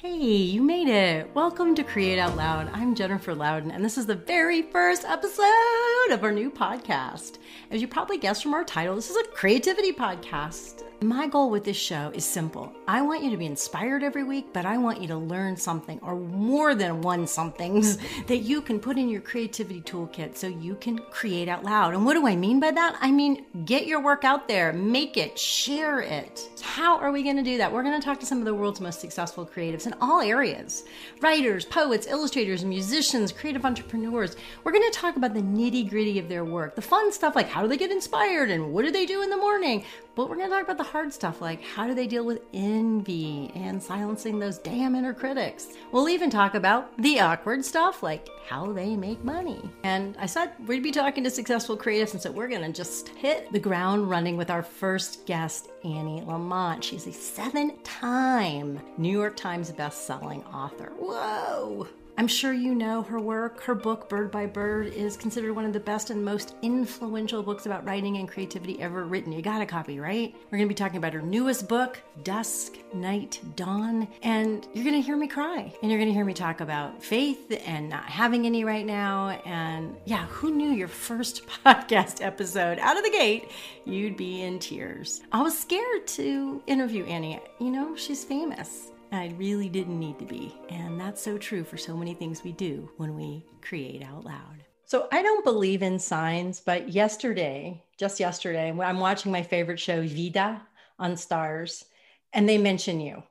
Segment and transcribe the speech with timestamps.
[0.00, 1.28] Hey, you made it.
[1.34, 2.70] Welcome to Create Out Loud.
[2.72, 7.38] I'm Jennifer Louden, and this is the very first episode of our new podcast.
[7.72, 10.84] As you probably guessed from our title, this is a creativity podcast.
[11.00, 12.72] My goal with this show is simple.
[12.88, 16.00] I want you to be inspired every week, but I want you to learn something
[16.02, 20.74] or more than one somethings that you can put in your creativity toolkit so you
[20.74, 21.94] can create out loud.
[21.94, 22.98] And what do I mean by that?
[23.00, 26.48] I mean, get your work out there, make it, share it.
[26.60, 27.72] How are we going to do that?
[27.72, 30.84] We're going to talk to some of the world's most successful creatives in all areas
[31.20, 34.36] writers, poets, illustrators, musicians, creative entrepreneurs.
[34.62, 37.48] We're going to talk about the nitty gritty of their work, the fun stuff like
[37.48, 39.84] how do they get inspired and what do they do in the morning.
[40.18, 42.40] But we're going to talk about the hard stuff like how do they deal with
[42.52, 45.68] envy and silencing those damn inner critics.
[45.92, 49.60] We'll even talk about the awkward stuff like how they make money.
[49.84, 53.10] And I said we'd be talking to successful creatives, and so we're going to just
[53.10, 56.82] hit the ground running with our first guest, Annie Lamott.
[56.82, 60.90] She's a seven time New York Times best-selling author.
[60.98, 61.86] Whoa!
[62.18, 63.62] I'm sure you know her work.
[63.62, 67.64] Her book, Bird by Bird, is considered one of the best and most influential books
[67.64, 69.30] about writing and creativity ever written.
[69.30, 70.34] You got a copy, right?
[70.50, 75.00] We're going to be talking about her newest book, Dusk, Night, Dawn, and you're going
[75.00, 75.72] to hear me cry.
[75.80, 79.28] And you're going to hear me talk about faith and not having any right now.
[79.46, 83.52] And yeah, who knew your first podcast episode out of the gate,
[83.84, 85.20] you'd be in tears?
[85.30, 87.38] I was scared to interview Annie.
[87.60, 88.88] You know, she's famous.
[89.10, 90.54] I really didn't need to be.
[90.68, 94.64] And that's so true for so many things we do when we create out loud.
[94.84, 100.00] So I don't believe in signs, but yesterday, just yesterday, I'm watching my favorite show,
[100.02, 100.62] Vida,
[100.98, 101.84] on Starz,
[102.32, 103.22] and they mention you.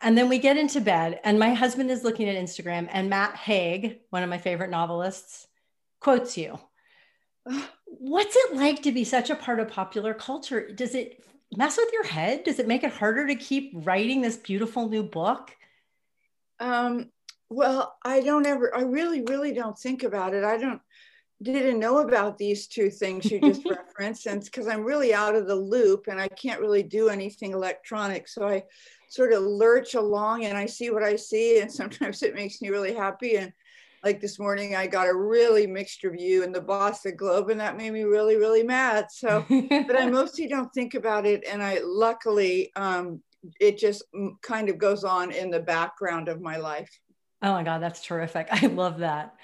[0.00, 3.34] And then we get into bed, and my husband is looking at Instagram, and Matt
[3.36, 5.46] Haig, one of my favorite novelists,
[6.00, 6.58] quotes you.
[7.86, 10.70] What's it like to be such a part of popular culture?
[10.70, 11.22] Does it
[11.56, 12.44] mess with your head?
[12.44, 15.54] Does it make it harder to keep writing this beautiful new book?
[16.58, 17.10] Um,
[17.48, 20.44] well, I don't ever, I really, really don't think about it.
[20.44, 20.80] I don't,
[21.42, 25.46] didn't know about these two things you just referenced and because i'm really out of
[25.46, 28.62] the loop and i can't really do anything electronic so i
[29.08, 32.68] sort of lurch along and i see what i see and sometimes it makes me
[32.68, 33.52] really happy and
[34.02, 37.76] like this morning i got a really mixed review in the boston globe and that
[37.76, 39.06] made me really really mad.
[39.10, 43.22] So but i mostly don't think about it and i luckily um,
[43.58, 44.02] it just
[44.42, 46.90] kind of goes on in the background of my life.
[47.42, 48.48] Oh my god that's terrific.
[48.50, 49.34] I love that.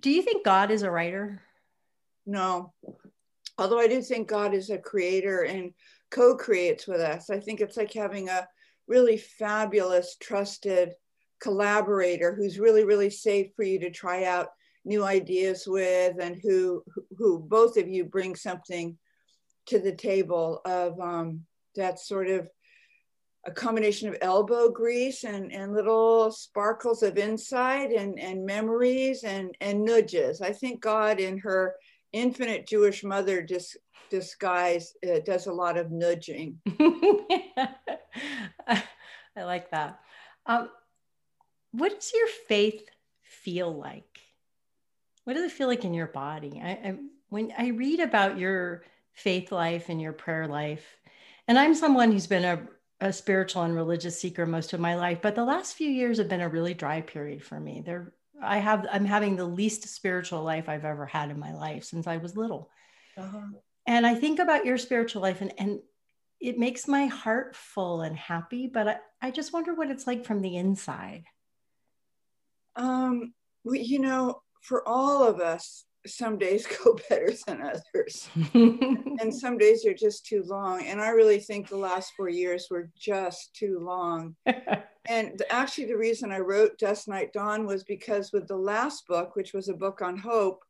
[0.00, 1.42] Do you think god is a writer?
[2.26, 2.72] No.
[3.56, 5.72] Although i do think god is a creator and
[6.10, 8.48] co-creates with us i think it's like having a
[8.86, 10.94] really fabulous trusted
[11.40, 14.48] collaborator who's really really safe for you to try out
[14.84, 16.82] new ideas with and who
[17.16, 18.96] who both of you bring something
[19.66, 21.44] to the table of um,
[21.76, 22.48] that sort of
[23.46, 29.54] a combination of elbow grease and, and little sparkles of insight and, and memories and,
[29.60, 30.40] and nudges.
[30.40, 31.74] I think God in her
[32.12, 33.76] infinite Jewish mother dis,
[34.10, 36.58] disguise uh, does a lot of nudging.
[38.66, 38.82] I
[39.36, 40.00] like that.
[40.46, 40.70] Um,
[41.72, 42.88] what does your faith
[43.22, 44.20] feel like?
[45.24, 46.60] What does it feel like in your body?
[46.62, 46.96] I, I,
[47.28, 50.84] when I read about your faith life and your prayer life,
[51.46, 52.66] and I'm someone who's been a,
[53.00, 56.28] a spiritual and religious seeker most of my life, but the last few years have
[56.28, 57.82] been a really dry period for me.
[57.84, 58.12] There,
[58.42, 62.06] I have, I'm having the least spiritual life I've ever had in my life since
[62.06, 62.70] I was little.
[63.16, 63.48] Uh-huh.
[63.86, 65.80] And I think about your spiritual life, and, and
[66.40, 70.24] it makes my heart full and happy, but I, I just wonder what it's like
[70.24, 71.24] from the inside.
[72.78, 73.34] Um,
[73.64, 78.28] well, you know, for all of us, some days go better than others.
[78.54, 80.86] and some days are just too long.
[80.86, 84.36] And I really think the last four years were just too long.
[85.08, 89.36] and actually, the reason I wrote Dusk Night Dawn was because with the last book,
[89.36, 90.62] which was a book on hope,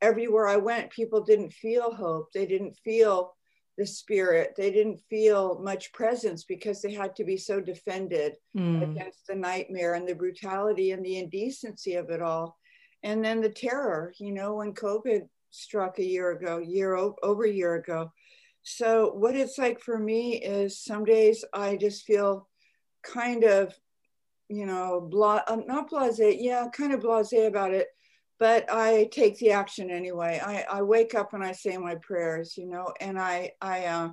[0.00, 2.32] everywhere I went, people didn't feel hope.
[2.32, 3.34] They didn't feel
[3.80, 4.52] the spirit.
[4.58, 8.82] They didn't feel much presence because they had to be so defended mm.
[8.82, 12.58] against the nightmare and the brutality and the indecency of it all.
[13.02, 17.50] And then the terror, you know, when COVID struck a year ago, year over a
[17.50, 18.12] year ago.
[18.62, 22.50] So what it's like for me is some days I just feel
[23.02, 23.74] kind of,
[24.50, 27.86] you know, blah, uh, not blasé, yeah, kind of blasé about it
[28.40, 30.40] but I take the action anyway.
[30.42, 34.08] I, I wake up and I say my prayers, you know, and I I uh,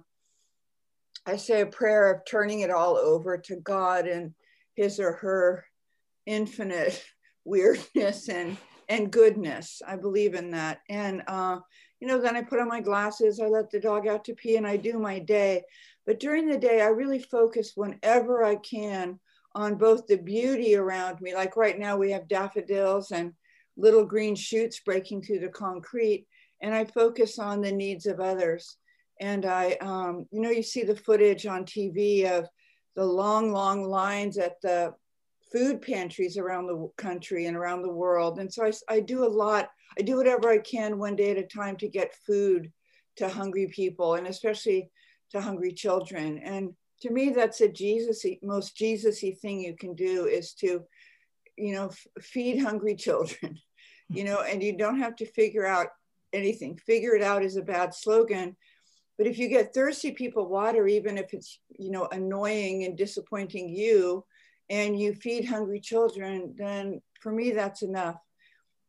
[1.25, 4.33] I say a prayer of turning it all over to God and
[4.75, 5.65] His or her
[6.25, 7.03] infinite
[7.45, 8.57] weirdness and
[8.89, 9.81] and goodness.
[9.87, 11.59] I believe in that, and uh,
[12.01, 13.39] you know, then I put on my glasses.
[13.39, 15.63] I let the dog out to pee, and I do my day.
[16.05, 19.19] But during the day, I really focus whenever I can
[19.55, 21.33] on both the beauty around me.
[21.33, 23.33] Like right now, we have daffodils and
[23.77, 26.25] little green shoots breaking through the concrete,
[26.61, 28.77] and I focus on the needs of others.
[29.19, 32.47] And I, um, you know, you see the footage on TV of
[32.95, 34.93] the long, long lines at the
[35.51, 38.39] food pantries around the country and around the world.
[38.39, 41.37] And so I, I do a lot, I do whatever I can one day at
[41.37, 42.71] a time to get food
[43.17, 44.89] to hungry people and especially
[45.31, 46.39] to hungry children.
[46.39, 50.83] And to me, that's a Jesus most Jesusy thing you can do is to,
[51.55, 53.59] you know, feed hungry children,
[54.09, 55.87] you know, and you don't have to figure out
[56.33, 56.77] anything.
[56.77, 58.55] Figure it out is a bad slogan.
[59.17, 63.69] But if you get thirsty people water, even if it's, you know, annoying and disappointing
[63.69, 64.23] you,
[64.69, 68.17] and you feed hungry children, then for me, that's enough.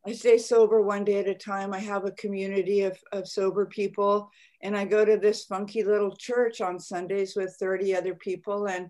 [0.05, 1.73] I stay sober one day at a time.
[1.73, 4.29] I have a community of, of sober people,
[4.61, 8.67] and I go to this funky little church on Sundays with 30 other people.
[8.67, 8.89] And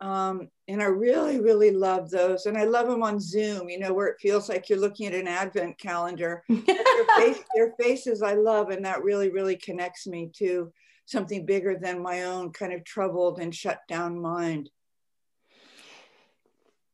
[0.00, 2.46] um, and I really, really love those.
[2.46, 5.14] And I love them on Zoom, you know, where it feels like you're looking at
[5.14, 6.42] an advent calendar.
[6.48, 10.72] their, face, their faces I love, and that really, really connects me to
[11.06, 14.70] something bigger than my own kind of troubled and shut down mind.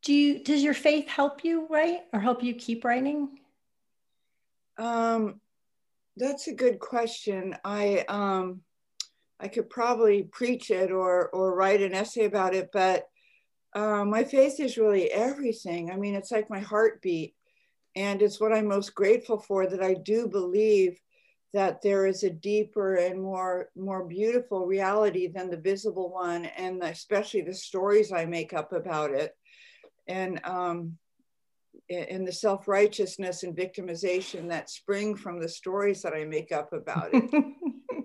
[0.02, 3.38] Do you does your faith help you write or help you keep writing?
[4.76, 5.40] Um,
[6.16, 7.56] that's a good question.
[7.64, 8.62] I um,
[9.42, 13.08] I could probably preach it or or write an essay about it, but
[13.74, 15.90] uh, my faith is really everything.
[15.90, 17.34] I mean, it's like my heartbeat,
[17.96, 19.66] and it's what I'm most grateful for.
[19.66, 21.00] That I do believe
[21.52, 26.82] that there is a deeper and more more beautiful reality than the visible one, and
[26.82, 29.36] especially the stories I make up about it.
[30.06, 30.98] And um,
[31.88, 36.72] in the self righteousness and victimization that spring from the stories that I make up
[36.72, 37.30] about it.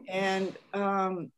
[0.08, 1.32] and, um,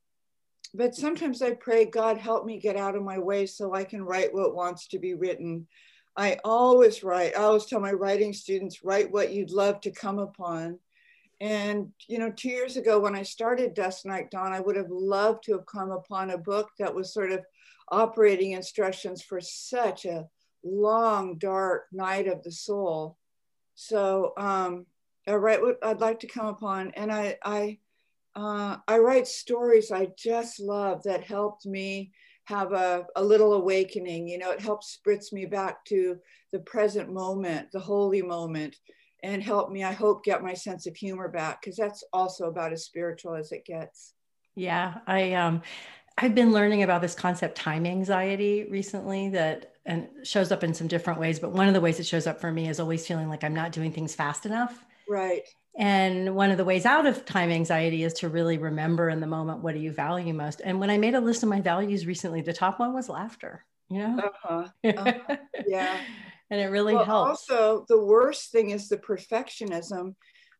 [0.73, 4.03] but sometimes I pray, God, help me get out of my way so I can
[4.03, 5.67] write what wants to be written.
[6.15, 10.19] I always write, I always tell my writing students, write what you'd love to come
[10.19, 10.77] upon.
[11.41, 14.91] And, you know, two years ago when I started Dusk Night Dawn, I would have
[14.91, 17.45] loved to have come upon a book that was sort of
[17.89, 20.27] operating instructions for such a
[20.63, 23.17] long, dark night of the soul.
[23.75, 24.85] So um,
[25.27, 27.77] I write what I'd like to come upon, and I I
[28.39, 32.11] uh, I write stories I just love that helped me
[32.45, 34.29] have a, a little awakening.
[34.29, 36.17] You know, it helps spritz me back to
[36.53, 38.77] the present moment, the holy moment,
[39.23, 42.71] and help me, I hope, get my sense of humor back because that's also about
[42.71, 44.13] as spiritual as it gets.
[44.55, 45.61] Yeah, I um
[46.17, 50.87] I've been learning about this concept time anxiety recently that and shows up in some
[50.87, 51.39] different ways.
[51.39, 53.53] But one of the ways it shows up for me is always feeling like I'm
[53.53, 54.85] not doing things fast enough.
[55.09, 55.43] Right.
[55.79, 59.27] And one of the ways out of time anxiety is to really remember in the
[59.27, 60.61] moment what do you value most.
[60.61, 63.65] And when I made a list of my values recently, the top one was laughter.
[63.89, 64.19] You know.
[64.19, 64.67] Uh-huh.
[64.83, 65.37] Uh-huh.
[65.65, 65.97] yeah.
[66.51, 67.49] and it really well, helps.
[67.49, 70.15] Also, the worst thing is the perfectionism,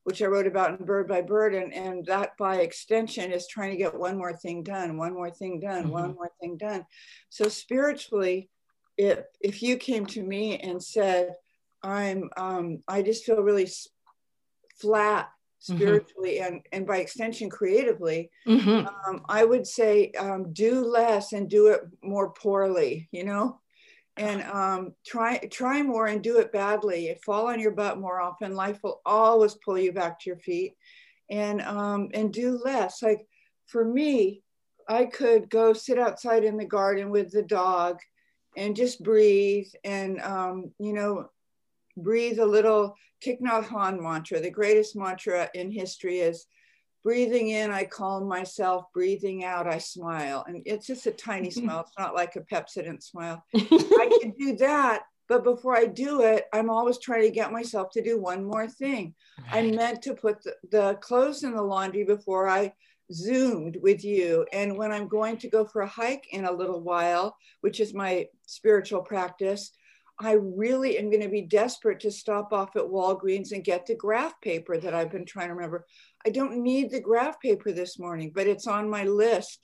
[0.06, 3.72] which I wrote about in Bird by Bird, and and that by extension is trying
[3.72, 5.92] to get one more thing done, one more thing done, mm-hmm.
[5.92, 6.86] one more thing done.
[7.28, 8.50] So spiritually,
[8.98, 11.36] if if you came to me and said,
[11.84, 13.68] "I'm um, I just feel really
[14.80, 15.30] flat
[15.62, 15.78] mm-hmm.
[15.78, 16.54] spiritually mm-hmm.
[16.54, 18.88] and and by extension creatively," mm-hmm.
[18.88, 23.10] um, I would say um, do less and do it more poorly.
[23.12, 23.60] You know.
[24.18, 27.16] And um, try try more and do it badly.
[27.26, 28.54] Fall on your butt more often.
[28.54, 30.74] Life will always pull you back to your feet,
[31.30, 33.02] and um, and do less.
[33.02, 33.26] Like
[33.68, 34.42] for me,
[34.90, 38.00] I could go sit outside in the garden with the dog
[38.58, 41.30] and just breathe and, um, you know,
[42.04, 44.40] breathe a little Thich Nhat Hanh mantra.
[44.40, 46.46] The greatest mantra in history is
[47.04, 50.44] breathing in, I calm myself, breathing out, I smile.
[50.48, 51.66] And it's just a tiny mm-hmm.
[51.66, 51.82] smile.
[51.82, 53.44] It's not like a Pepsodent smile.
[53.56, 55.04] I can do that.
[55.28, 58.68] But before I do it, I'm always trying to get myself to do one more
[58.68, 59.14] thing.
[59.52, 59.66] Right.
[59.66, 62.74] I meant to put the, the clothes in the laundry before I
[63.14, 64.46] zoomed with you.
[64.54, 67.94] And when I'm going to go for a hike in a little while, which is
[67.94, 69.72] my spiritual practice,
[70.22, 73.96] I really am going to be desperate to stop off at Walgreens and get the
[73.96, 75.86] graph paper that I've been trying to remember.
[76.26, 79.60] I don't need the graph paper this morning, but it's on my list.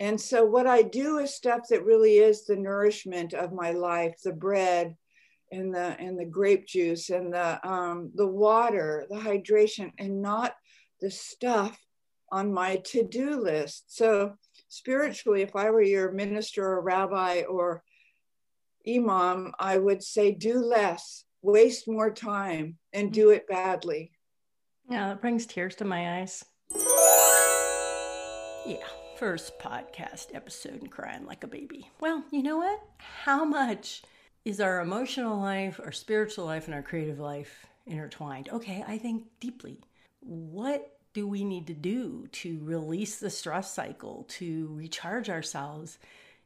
[0.00, 4.14] And so what I do is stuff that really is the nourishment of my life,
[4.24, 4.96] the bread
[5.52, 10.54] and the and the grape juice and the um, the water, the hydration, and not
[11.00, 11.78] the stuff
[12.32, 13.84] on my to-do list.
[13.94, 14.34] So
[14.68, 17.84] spiritually, if I were your minister or rabbi or
[18.88, 24.12] imam, I would say do less, waste more time, and do it badly.
[24.90, 26.44] Yeah, that brings tears to my eyes.
[28.66, 28.84] Yeah.
[29.16, 31.88] first podcast episode and crying like a baby.
[32.00, 32.82] Well, you know what?
[32.98, 34.02] How much
[34.44, 38.48] is our emotional life, our spiritual life, and our creative life intertwined?
[38.50, 39.78] Okay, I think deeply.
[40.20, 45.98] What do we need to do to release the stress cycle, to recharge ourselves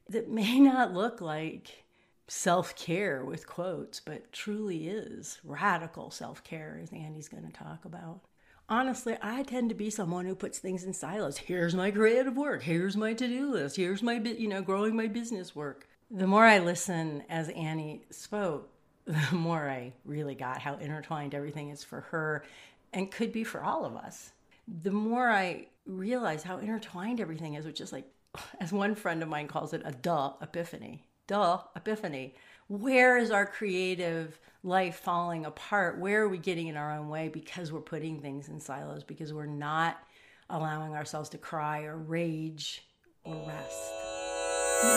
[0.07, 1.83] that may not look like
[2.29, 7.85] self care with quotes, but truly is radical self care, as Annie's going to talk
[7.85, 8.21] about?
[8.69, 11.37] honestly, I tend to be someone who puts things in silos.
[11.37, 12.63] Here's my creative work.
[12.63, 13.75] Here's my to-do list.
[13.75, 15.87] Here's my, you know, growing my business work.
[16.11, 18.69] The more I listen as Annie spoke,
[19.05, 22.45] the more I really got how intertwined everything is for her
[22.93, 24.31] and could be for all of us.
[24.83, 28.05] The more I realize how intertwined everything is, which is like,
[28.59, 31.03] as one friend of mine calls it, a duh epiphany.
[31.29, 32.33] Duh epiphany.
[32.69, 35.99] Where is our creative life falling apart?
[35.99, 39.31] Where are we getting in our own way because we're putting things in silos, because
[39.31, 39.99] we're not
[40.49, 42.83] allowing ourselves to cry or rage
[43.25, 43.91] or rest?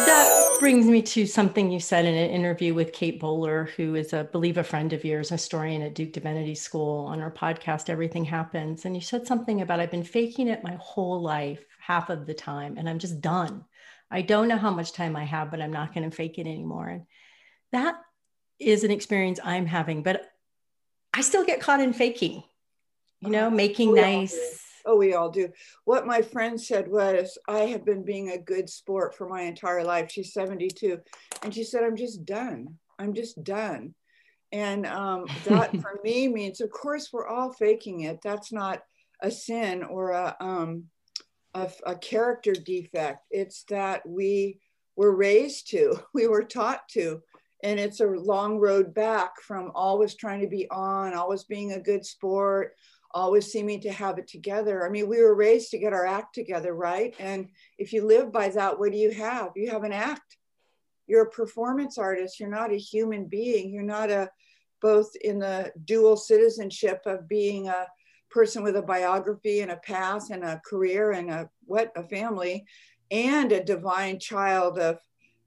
[0.07, 4.15] That brings me to something you said in an interview with Kate Bowler, who is
[4.15, 7.91] a believe a friend of yours, a historian at Duke Divinity School, on her podcast,
[7.91, 8.87] Everything Happens.
[8.87, 12.33] And you said something about I've been faking it my whole life, half of the
[12.33, 13.67] time, and I'm just done.
[14.13, 16.47] I don't know how much time I have, but I'm not going to fake it
[16.47, 16.89] anymore.
[16.89, 17.03] And
[17.73, 17.97] that
[18.61, 20.31] is an experience I'm having, but
[21.15, 22.43] I still get caught in faking,
[23.21, 23.57] you know, uh-huh.
[23.57, 24.61] making nice.
[24.85, 25.49] Oh, we all do.
[25.85, 29.83] What my friend said was, I have been being a good sport for my entire
[29.83, 30.11] life.
[30.11, 30.99] She's 72.
[31.43, 32.79] And she said, I'm just done.
[32.99, 33.95] I'm just done.
[34.51, 38.21] And um, that for me means, of course, we're all faking it.
[38.23, 38.83] That's not
[39.23, 40.85] a sin or a, um,
[41.55, 43.27] a, a character defect.
[43.31, 44.61] It's that we
[44.97, 47.23] were raised to, we were taught to
[47.63, 51.81] and it's a long road back from always trying to be on always being a
[51.81, 52.75] good sport
[53.15, 54.87] always seeming to have it together.
[54.87, 57.15] I mean we were raised to get our act together right?
[57.19, 59.51] And if you live by that what do you have?
[59.55, 60.39] You have an act.
[61.07, 62.41] You're a performance artist.
[62.41, 63.71] You're not a human being.
[63.73, 64.31] You're not a
[64.81, 67.87] both in the dual citizenship of being a
[68.33, 72.65] person with a biography and a past and a career and a what a family
[73.11, 74.99] and a divine child of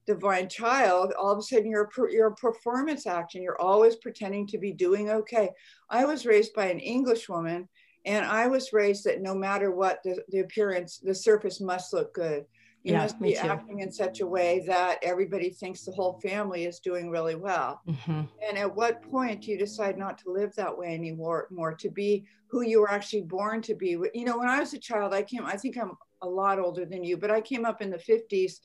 [0.06, 3.42] divine child, all of a sudden you're a, you're a performance action.
[3.42, 5.50] You're always pretending to be doing okay.
[5.90, 7.68] I was raised by an English woman,
[8.06, 12.14] and I was raised that no matter what the, the appearance, the surface must look
[12.14, 12.46] good.
[12.86, 16.66] You yeah, must be acting in such a way that everybody thinks the whole family
[16.66, 17.82] is doing really well.
[17.88, 18.22] Mm-hmm.
[18.48, 21.90] And at what point do you decide not to live that way anymore, more to
[21.90, 23.98] be who you were actually born to be?
[24.14, 26.86] You know, when I was a child, I came, I think I'm a lot older
[26.86, 28.60] than you, but I came up in the 50s.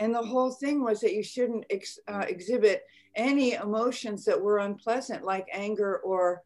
[0.00, 2.82] And the whole thing was that you shouldn't ex, uh, exhibit
[3.14, 6.42] any emotions that were unpleasant, like anger or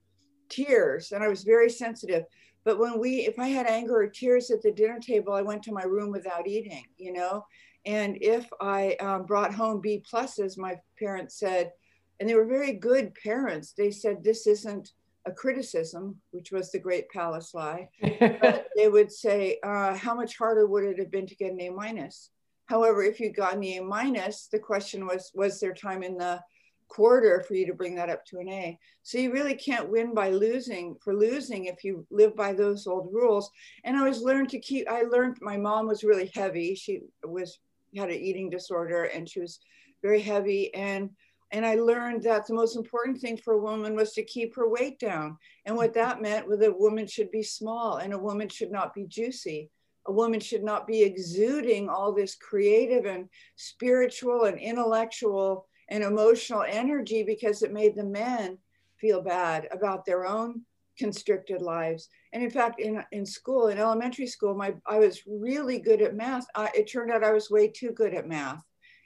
[0.50, 1.12] tears.
[1.12, 2.24] And I was very sensitive.
[2.64, 5.62] But when we, if I had anger or tears at the dinner table, I went
[5.64, 7.44] to my room without eating, you know?
[7.86, 11.72] And if I um, brought home B pluses, my parents said,
[12.18, 14.92] and they were very good parents, they said, this isn't
[15.26, 17.88] a criticism, which was the great palace lie,
[18.20, 21.60] But they would say, uh, how much harder would it have been to get an
[21.60, 22.30] A minus?
[22.66, 26.40] However, if you got an A minus, the question was, was there time in the
[26.88, 28.78] quarter for you to bring that up to an A?
[29.02, 33.12] So you really can't win by losing for losing if you live by those old
[33.12, 33.50] rules.
[33.84, 36.74] And I was learned to keep, I learned my mom was really heavy.
[36.74, 37.58] She was,
[37.96, 39.60] had an eating disorder and she was
[40.02, 40.74] very heavy.
[40.74, 41.10] And
[41.54, 44.68] and I learned that the most important thing for a woman was to keep her
[44.68, 45.38] weight down.
[45.66, 48.72] And what that meant was that a woman should be small and a woman should
[48.72, 49.70] not be juicy.
[50.06, 56.64] A woman should not be exuding all this creative and spiritual and intellectual and emotional
[56.66, 58.58] energy because it made the men
[59.00, 60.62] feel bad about their own
[60.98, 62.08] constricted lives.
[62.32, 66.14] And in fact, in, in school, in elementary school, my I was really good at
[66.14, 66.46] math.
[66.54, 68.62] I, it turned out I was way too good at math.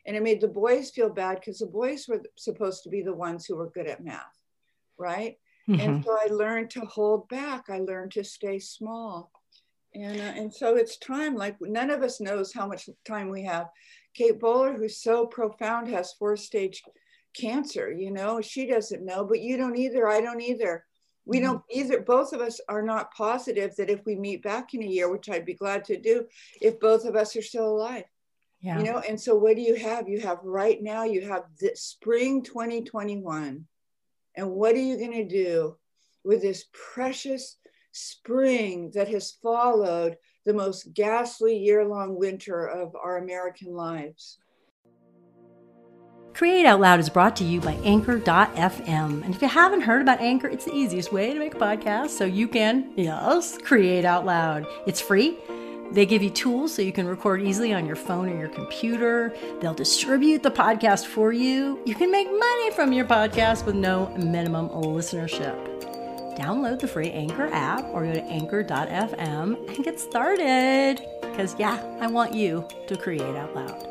[0.06, 3.12] And it made the boys feel bad because the boys were supposed to be the
[3.12, 4.22] ones who were good at math,
[4.96, 5.36] right?
[5.68, 5.80] Mm-hmm.
[5.80, 7.64] And so I learned to hold back.
[7.68, 9.30] I learned to stay small.
[9.94, 13.42] And, uh, and so it's time, like none of us knows how much time we
[13.44, 13.66] have.
[14.18, 16.82] Kate Bowler, who's so profound, has four stage
[17.36, 20.08] cancer, you know, she doesn't know, but you don't either.
[20.08, 20.84] I don't either.
[21.24, 21.46] We mm-hmm.
[21.46, 22.00] don't either.
[22.00, 25.30] Both of us are not positive that if we meet back in a year, which
[25.30, 26.26] I'd be glad to do,
[26.60, 28.04] if both of us are still alive.
[28.60, 28.78] Yeah.
[28.78, 30.08] You know, and so what do you have?
[30.08, 33.66] You have right now, you have the spring 2021.
[34.34, 35.76] And what are you going to do
[36.24, 37.56] with this precious
[37.92, 40.16] spring that has followed
[40.48, 44.38] the most ghastly year long winter of our American lives?
[46.32, 49.24] Create Out Loud is brought to you by Anchor.fm.
[49.24, 52.10] And if you haven't heard about Anchor, it's the easiest way to make a podcast
[52.10, 54.66] so you can, yes, create out loud.
[54.86, 55.36] It's free
[55.92, 59.34] They give you tools so you can record easily on your phone or your computer.
[59.60, 61.80] They'll distribute the podcast for you.
[61.84, 65.97] You can make money from your podcast with no minimum listenership.
[66.38, 71.04] Download the free Anchor app or go to anchor.fm and get started.
[71.20, 73.84] Because, yeah, I want you to create out loud.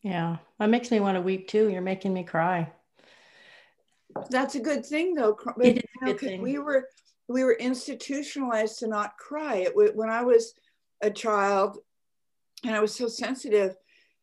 [0.00, 1.68] Yeah, that makes me want to weep too.
[1.68, 2.72] You're making me cry.
[4.30, 5.38] That's a good thing, though.
[5.60, 6.40] It is a good thing.
[6.40, 6.88] We were
[7.28, 9.56] we were institutionalized to not cry.
[9.56, 10.54] It, when I was
[11.02, 11.78] a child,
[12.64, 13.76] and I was so sensitive,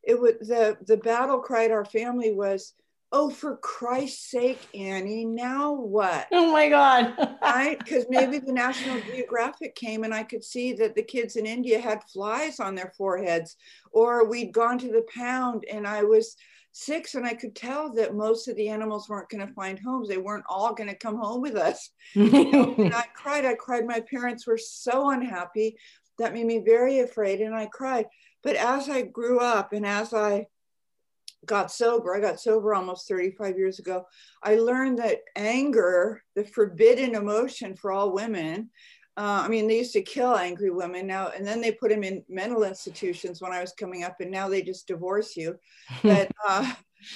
[0.03, 2.73] it was the the battle cry at our family was,
[3.11, 7.13] "Oh, for Christ's sake, Annie, now what?" Oh my God!
[7.41, 7.77] right?
[7.83, 11.79] Because maybe the National Geographic came, and I could see that the kids in India
[11.79, 13.55] had flies on their foreheads,
[13.91, 16.35] or we'd gone to the pound, and I was
[16.71, 20.07] six and I could tell that most of the animals weren't going to find homes.
[20.07, 21.89] They weren't all going to come home with us.
[22.13, 23.45] you know, and I cried.
[23.45, 23.85] I cried.
[23.85, 25.77] My parents were so unhappy.
[26.19, 28.07] That made me very afraid and I cried.
[28.43, 30.47] But as I grew up and as I
[31.46, 34.05] got sober, I got sober almost 35 years ago,
[34.43, 38.69] I learned that anger, the forbidden emotion for all women,
[39.19, 42.05] uh, I mean, they used to kill angry women now, and then they put them
[42.05, 45.60] in mental institutions when I was coming up, and now they just divorce you.
[46.03, 46.72] But uh,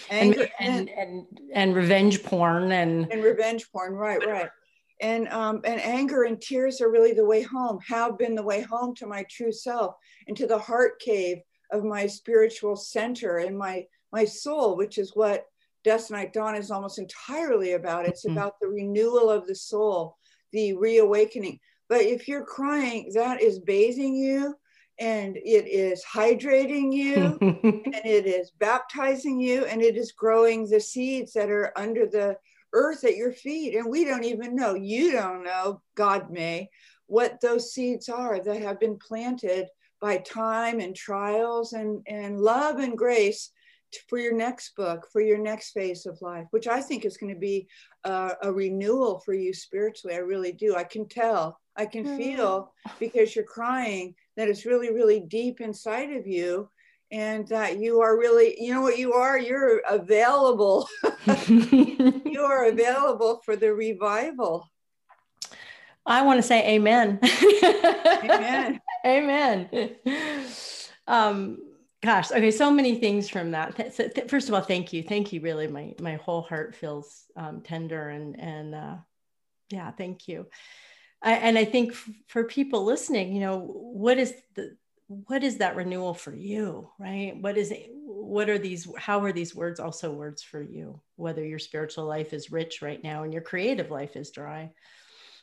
[0.10, 4.50] anger and, and, and and revenge porn and and revenge porn, right, right.
[5.00, 7.80] And um, and anger and tears are really the way home.
[7.88, 9.96] Have been the way home to my true self,
[10.28, 11.38] into the heart cave
[11.72, 15.46] of my spiritual center and my my soul, which is what
[15.84, 18.06] Dusk Night Dawn is almost entirely about.
[18.06, 18.38] It's mm-hmm.
[18.38, 20.16] about the renewal of the soul,
[20.54, 21.60] the reawakening
[21.94, 24.56] but if you're crying, that is bathing you
[25.00, 30.80] and it is hydrating you and it is baptizing you and it is growing the
[30.80, 32.36] seeds that are under the
[32.74, 33.76] earth at your feet.
[33.76, 36.70] And we don't even know, you don't know, God may,
[37.06, 39.68] what those seeds are that have been planted
[40.02, 43.52] by time and trials and, and love and grace
[44.10, 47.34] for your next book, for your next phase of life, which I think is going
[47.34, 47.68] to be
[48.04, 50.16] uh, a renewal for you spiritually.
[50.16, 50.76] I really do.
[50.76, 52.18] I can tell I can mm.
[52.18, 56.70] feel because you're crying that it's really, really deep inside of you
[57.12, 59.38] and that you are really, you know what you are?
[59.38, 60.88] You're available.
[61.48, 64.70] you are available for the revival.
[66.06, 67.20] I want to say amen.
[68.24, 68.82] amen.
[69.06, 69.96] amen.
[71.08, 71.60] Um,
[72.04, 73.76] gosh, okay, so many things from that.
[74.30, 75.02] First of all, thank you.
[75.04, 75.40] Thank you.
[75.40, 78.96] Really, my, my whole heart feels um, tender and, and uh,
[79.70, 80.48] yeah, thank you.
[81.22, 81.94] I, and I think
[82.28, 84.76] for people listening, you know, what is the
[85.08, 87.36] what is that renewal for you, right?
[87.40, 87.90] What is it?
[87.94, 88.88] What are these?
[88.98, 91.00] How are these words also words for you?
[91.16, 94.72] Whether your spiritual life is rich right now and your creative life is dry,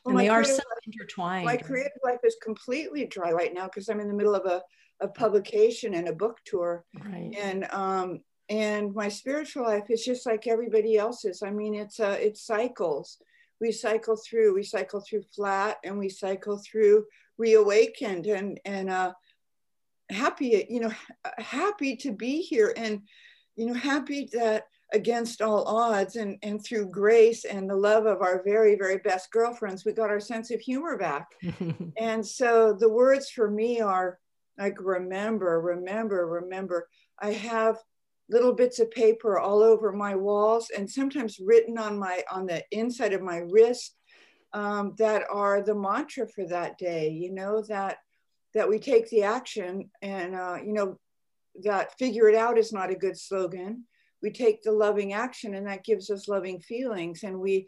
[0.03, 1.45] well, and they are so life, intertwined.
[1.45, 4.61] My creative life is completely dry right now because I'm in the middle of a,
[5.01, 7.33] a publication and a book tour, right.
[7.37, 11.41] and um, and my spiritual life is just like everybody else's.
[11.43, 13.17] I mean, it's uh, it cycles
[13.61, 17.05] we cycle through we cycle through flat and we cycle through
[17.37, 19.13] reawakened and and uh
[20.09, 20.91] happy you know
[21.37, 23.01] happy to be here and
[23.55, 28.21] you know happy that against all odds and and through grace and the love of
[28.21, 31.29] our very very best girlfriends we got our sense of humor back
[31.97, 34.19] and so the words for me are
[34.61, 36.87] like remember remember remember.
[37.19, 37.77] I have
[38.29, 42.63] little bits of paper all over my walls and sometimes written on my on the
[42.71, 43.97] inside of my wrist
[44.53, 47.97] um, that are the mantra for that day you know that
[48.53, 50.97] that we take the action and uh, you know
[51.63, 53.85] that figure it out is not a good slogan.
[54.21, 57.23] We take the loving action and that gives us loving feelings.
[57.23, 57.67] And we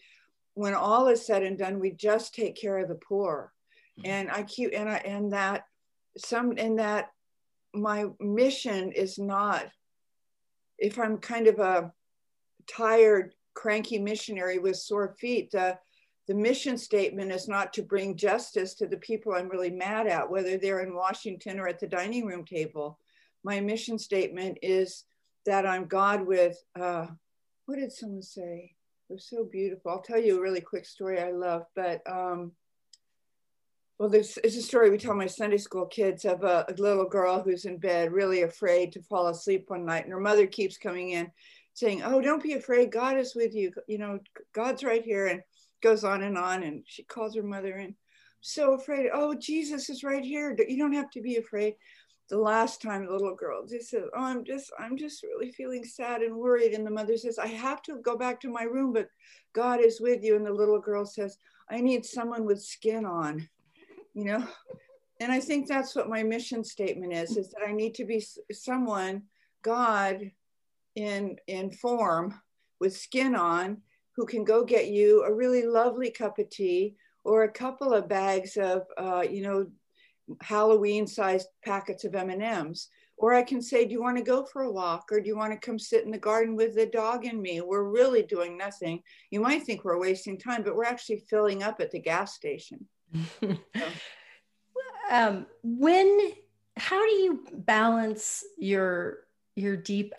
[0.53, 3.51] when all is said and done we just take care of the poor.
[3.99, 4.09] Mm-hmm.
[4.09, 5.65] and i keep and i and that
[6.17, 7.11] some in that
[7.73, 9.65] my mission is not
[10.77, 11.93] if I'm kind of a
[12.67, 15.77] tired, cranky missionary with sore feet, the,
[16.27, 20.29] the mission statement is not to bring justice to the people I'm really mad at,
[20.29, 22.99] whether they're in Washington or at the dining room table.
[23.43, 25.05] My mission statement is
[25.45, 27.07] that I'm God with, uh,
[27.65, 28.71] what did someone say?
[29.09, 29.91] It was so beautiful.
[29.91, 32.51] I'll tell you a really quick story I love, but um,
[33.99, 37.07] well, there's it's a story we tell my Sunday school kids of a, a, little
[37.07, 40.77] girl who's in bed, really afraid to fall asleep one night, and her mother keeps
[40.77, 41.31] coming in,
[41.73, 42.91] saying, "Oh, don't be afraid.
[42.91, 43.71] God is with you.
[43.87, 44.19] You know,
[44.53, 45.41] God's right here." And
[45.81, 47.93] goes on and on, and she calls her mother in,
[48.41, 49.09] so afraid.
[49.13, 50.55] Oh, Jesus is right here.
[50.67, 51.75] You don't have to be afraid.
[52.29, 55.83] The last time, the little girl just says, "Oh, I'm just, I'm just really feeling
[55.85, 58.91] sad and worried." And the mother says, "I have to go back to my room,
[58.91, 59.07] but
[59.53, 61.37] God is with you." And the little girl says,
[61.69, 63.47] "I need someone with skin on."
[64.13, 64.47] You know
[65.19, 68.25] and I think that's what my mission statement is: is that I need to be
[68.51, 69.23] someone,
[69.61, 70.31] God,
[70.95, 72.41] in in form,
[72.79, 73.77] with skin on,
[74.15, 78.09] who can go get you a really lovely cup of tea or a couple of
[78.09, 79.67] bags of, uh, you know,
[80.41, 82.89] Halloween-sized packets of M&Ms.
[83.15, 85.05] Or I can say, do you want to go for a walk?
[85.09, 87.61] Or do you want to come sit in the garden with the dog and me?
[87.61, 89.01] We're really doing nothing.
[89.31, 92.85] You might think we're wasting time, but we're actually filling up at the gas station.
[93.41, 93.57] So.
[95.11, 96.31] um, when,
[96.77, 99.19] how do you balance your,
[99.55, 100.13] your deep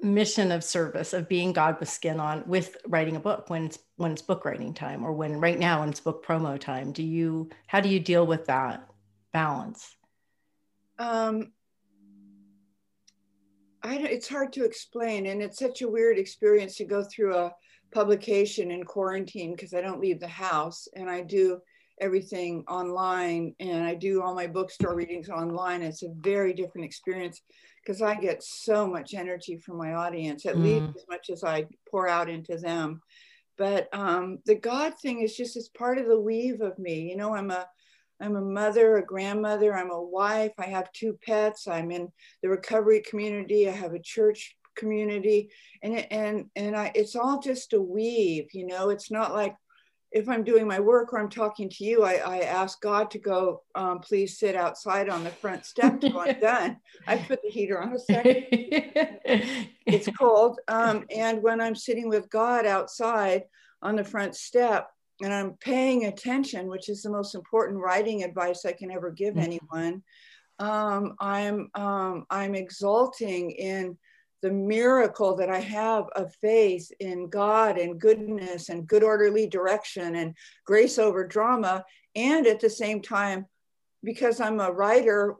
[0.00, 3.80] mission of service of being God with skin on with writing a book when it's
[3.96, 7.02] when it's book writing time or when right now when it's book promo time do
[7.02, 8.88] you how do you deal with that
[9.32, 9.96] balance
[11.00, 11.50] um
[13.82, 17.52] I, it's hard to explain and it's such a weird experience to go through a
[17.92, 21.60] publication in quarantine because I don't leave the house and I do
[22.00, 25.82] everything online and I do all my bookstore readings online.
[25.82, 27.42] It's a very different experience
[27.84, 30.62] because I get so much energy from my audience, at mm.
[30.62, 33.00] least as much as I pour out into them.
[33.56, 37.10] But um, the God thing is just as part of the weave of me.
[37.10, 37.66] You know, I'm a
[38.20, 42.08] I'm a mother, a grandmother, I'm a wife, I have two pets, I'm in
[42.42, 45.50] the recovery community, I have a church community,
[45.82, 49.54] and and and I it's all just a weave, you know, it's not like
[50.10, 53.18] if I'm doing my work or I'm talking to you, I, I ask God to
[53.18, 56.78] go, um, please sit outside on the front step till I'm done.
[57.06, 58.46] I put the heater on a second.
[58.50, 60.60] it's cold.
[60.68, 63.44] Um, and when I'm sitting with God outside
[63.82, 64.90] on the front step
[65.22, 69.34] and I'm paying attention, which is the most important writing advice I can ever give
[69.34, 69.44] mm-hmm.
[69.44, 70.02] anyone,
[70.58, 73.98] um, I'm, um, I'm exulting in
[74.42, 80.16] the miracle that I have of faith in God and goodness and good orderly direction
[80.16, 81.84] and grace over drama.
[82.14, 83.46] And at the same time,
[84.04, 85.36] because I'm a writer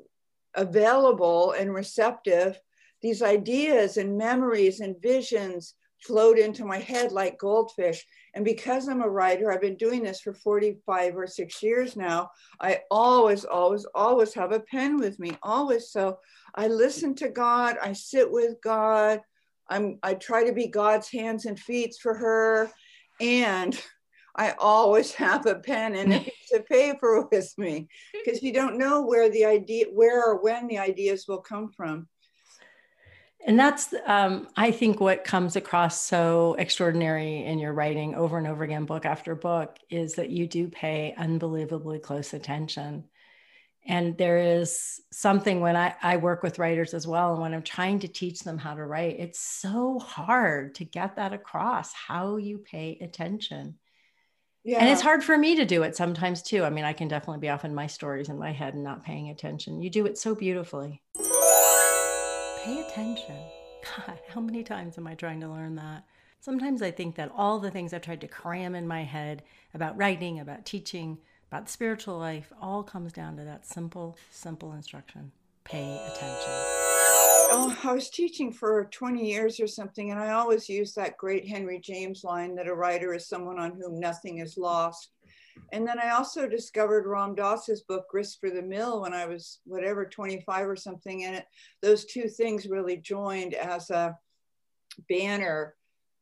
[0.55, 2.59] available and receptive,
[3.01, 8.05] these ideas and memories and visions float into my head like goldfish.
[8.35, 12.31] And because I'm a writer, I've been doing this for 45 or six years now.
[12.61, 15.91] I always, always, always have a pen with me, always.
[15.91, 16.19] So
[16.55, 19.21] I listen to God, I sit with God,
[19.69, 22.71] I'm, I try to be God's hands and feet for her.
[23.21, 23.79] And
[24.37, 28.79] I always have a pen and a piece of paper with me because you don't
[28.79, 32.07] know where the idea, where or when the ideas will come from
[33.47, 38.47] and that's um, i think what comes across so extraordinary in your writing over and
[38.47, 43.05] over again book after book is that you do pay unbelievably close attention
[43.87, 47.63] and there is something when I, I work with writers as well and when i'm
[47.63, 52.37] trying to teach them how to write it's so hard to get that across how
[52.37, 53.79] you pay attention
[54.65, 54.81] yeah.
[54.81, 56.63] And it's hard for me to do it sometimes too.
[56.63, 59.03] I mean, I can definitely be off in my stories in my head and not
[59.03, 59.81] paying attention.
[59.81, 61.01] You do it so beautifully
[62.65, 63.37] pay attention.
[64.07, 66.05] God, how many times am I trying to learn that?
[66.41, 69.43] Sometimes I think that all the things I've tried to cram in my head
[69.75, 71.19] about writing, about teaching,
[71.51, 75.33] about the spiritual life, all comes down to that simple, simple instruction
[75.65, 76.53] pay attention.
[77.51, 81.47] Oh, I was teaching for 20 years or something, and I always use that great
[81.47, 85.11] Henry James line that a writer is someone on whom nothing is lost.
[85.73, 89.61] And then I also discovered Ram Dass's book, Grist for the Mill, when I was
[89.65, 91.25] whatever, 25 or something.
[91.25, 91.47] And it,
[91.83, 94.17] those two things really joined as a
[95.09, 95.75] banner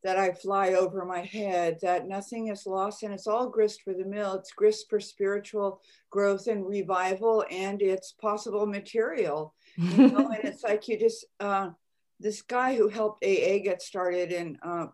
[0.02, 3.92] that I fly over my head that nothing is lost and it's all grist for
[3.92, 4.34] the mill.
[4.34, 5.80] It's grist for spiritual
[6.10, 9.54] growth and revival and it's possible material.
[9.76, 10.28] You know?
[10.30, 11.70] and it's like you just, uh,
[12.18, 14.86] this guy who helped AA get started in uh,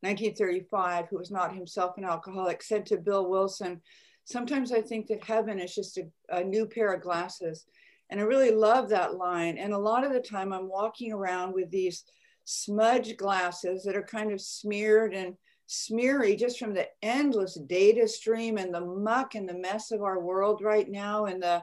[0.00, 3.80] 1935, who was not himself an alcoholic, said to Bill Wilson,
[4.24, 7.64] Sometimes I think that heaven is just a, a new pair of glasses.
[8.10, 9.56] And I really love that line.
[9.56, 12.04] And a lot of the time I'm walking around with these
[12.44, 15.34] smudge glasses that are kind of smeared and
[15.66, 20.20] smeary just from the endless data stream and the muck and the mess of our
[20.20, 21.62] world right now and the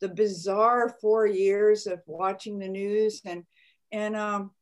[0.00, 3.42] the bizarre four years of watching the news and
[3.90, 4.52] and um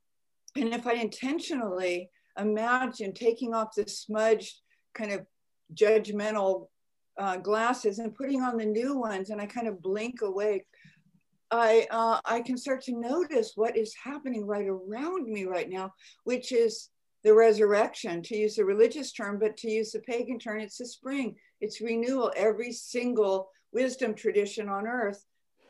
[0.56, 4.60] and if I intentionally imagine taking off the smudged
[4.94, 5.26] kind of
[5.74, 6.68] judgmental
[7.18, 10.64] uh, glasses and putting on the new ones and I kind of blink away,
[11.50, 15.92] I, uh, I can start to notice what is happening right around me right now,
[16.24, 16.90] which is
[17.24, 20.86] the resurrection, to use a religious term, but to use the pagan term, it's the
[20.86, 22.32] spring, it's renewal.
[22.36, 25.24] Every single wisdom tradition on earth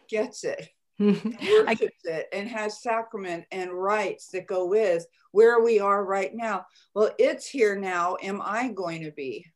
[0.09, 0.69] gets it.
[0.99, 6.67] Worships it and has sacrament and rites that go with where we are right now.
[6.95, 8.17] Well, it's here now.
[8.23, 9.47] Am I going to be?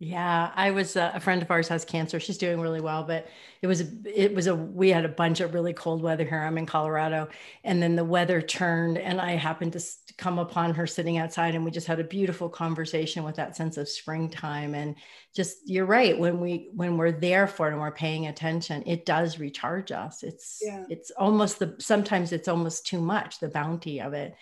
[0.00, 2.20] Yeah, I was uh, a friend of ours has cancer.
[2.20, 3.26] She's doing really well, but
[3.62, 6.38] it was it was a we had a bunch of really cold weather here.
[6.38, 7.28] I'm in Colorado,
[7.64, 9.82] and then the weather turned, and I happened to
[10.16, 13.76] come upon her sitting outside, and we just had a beautiful conversation with that sense
[13.76, 14.76] of springtime.
[14.76, 14.94] And
[15.34, 19.04] just you're right when we when we're there for it and we're paying attention, it
[19.04, 20.22] does recharge us.
[20.22, 20.84] It's yeah.
[20.88, 24.36] it's almost the sometimes it's almost too much the bounty of it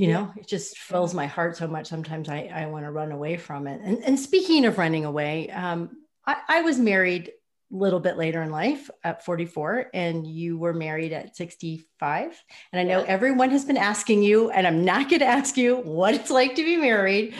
[0.00, 3.12] you know it just fills my heart so much sometimes i, I want to run
[3.12, 3.80] away from it.
[3.84, 5.90] And, and speaking of running away um,
[6.26, 7.28] I, I, was married
[7.72, 12.80] a little bit later in life at 44 and you were married at 65 and
[12.80, 13.08] i know yeah.
[13.08, 16.54] everyone has been asking you and i'm not going to ask you what it's like
[16.54, 17.34] to be married.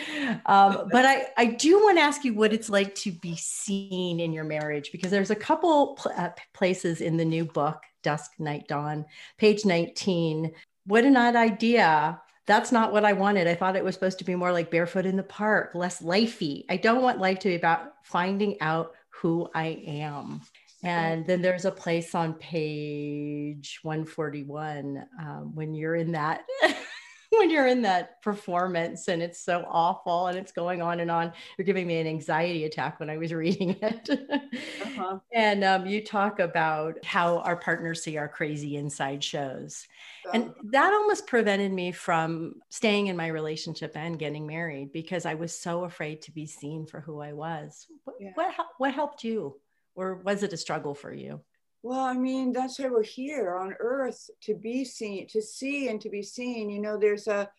[0.44, 4.20] Um, but I, I do want to ask you what it's like to be seen
[4.20, 8.32] in your marriage because there's a couple pl- uh, places in the new book dusk
[8.38, 9.06] night dawn
[9.38, 10.52] page 19
[10.86, 12.20] what an odd idea
[12.50, 13.46] that's not what I wanted.
[13.46, 16.64] I thought it was supposed to be more like barefoot in the park, less lifey.
[16.68, 20.40] I don't want life to be about finding out who I am.
[20.82, 26.44] And then there's a place on page 141 um, when you're in that
[27.38, 31.32] when you're in that performance and it's so awful and it's going on and on.
[31.56, 34.10] You're giving me an anxiety attack when I was reading it.
[34.10, 35.18] uh-huh.
[35.32, 39.86] And um, you talk about how our partners see our crazy inside shows.
[40.34, 45.34] And that almost prevented me from staying in my relationship and getting married because I
[45.34, 47.86] was so afraid to be seen for who I was.
[48.04, 48.30] What, yeah.
[48.34, 49.58] what, what helped you?
[49.94, 51.40] Or was it a struggle for you?
[51.82, 56.00] Well, I mean, that's why we're here on earth to be seen, to see and
[56.02, 56.68] to be seen.
[56.68, 57.50] You know, there's a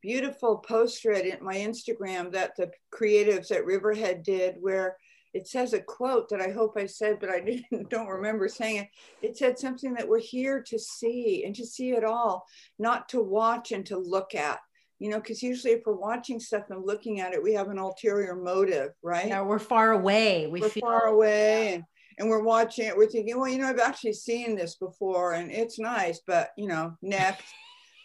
[0.00, 4.96] beautiful poster at my Instagram that the creatives at Riverhead did where
[5.34, 8.78] it says a quote that I hope I said, but I didn't don't remember saying
[8.78, 8.88] it.
[9.22, 12.46] It said something that we're here to see and to see it all,
[12.78, 14.58] not to watch and to look at.
[14.98, 17.78] You know, because usually if we're watching stuff and looking at it, we have an
[17.78, 19.28] ulterior motive, right?
[19.28, 20.48] Yeah, we're far away.
[20.48, 21.64] We are far away.
[21.64, 21.74] Yeah.
[21.74, 21.84] And,
[22.18, 25.50] and we're watching it, we're thinking, well, you know, I've actually seen this before and
[25.50, 27.44] it's nice, but you know, next.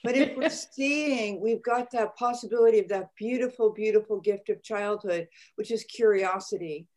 [0.04, 5.28] but if we're seeing, we've got that possibility of that beautiful, beautiful gift of childhood,
[5.56, 6.88] which is curiosity.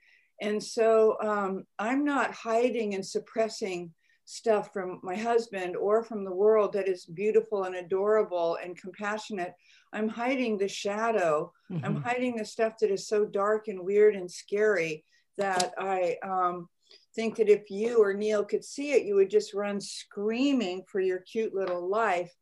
[0.42, 3.92] And so um, I'm not hiding and suppressing
[4.26, 9.55] stuff from my husband or from the world that is beautiful and adorable and compassionate.
[9.92, 11.52] I'm hiding the shadow.
[11.70, 11.85] Mm-hmm.
[11.85, 15.05] I'm hiding the stuff that is so dark and weird and scary
[15.38, 16.68] that I um,
[17.14, 21.01] think that if you or Neil could see it, you would just run screaming for
[21.01, 22.33] your cute little life.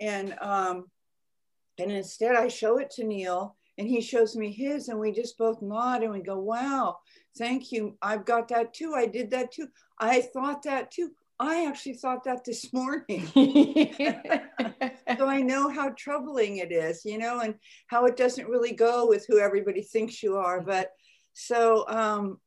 [0.00, 0.86] And um,
[1.78, 5.38] and instead, I show it to Neil, and he shows me his, and we just
[5.38, 6.98] both nod and we go, "Wow,
[7.38, 7.96] thank you.
[8.00, 8.94] I've got that too.
[8.94, 9.68] I did that too.
[9.98, 11.10] I thought that too.
[11.38, 13.26] I actually thought that this morning.
[15.18, 17.54] so I know how troubling it is, you know, and
[17.86, 20.60] how it doesn't really go with who everybody thinks you are.
[20.60, 20.90] But
[21.32, 22.38] so um,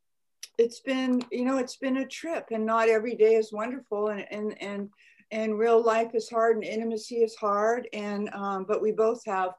[0.57, 4.25] it's been you know it's been a trip and not every day is wonderful and
[4.31, 4.89] and and
[5.31, 9.51] and real life is hard and intimacy is hard and um, but we both have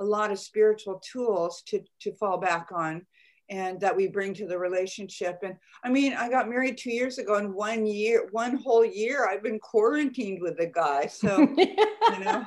[0.00, 3.04] a lot of spiritual tools to to fall back on
[3.48, 7.18] and that we bring to the relationship and i mean i got married two years
[7.18, 12.18] ago and one year one whole year i've been quarantined with the guy so you
[12.20, 12.44] know.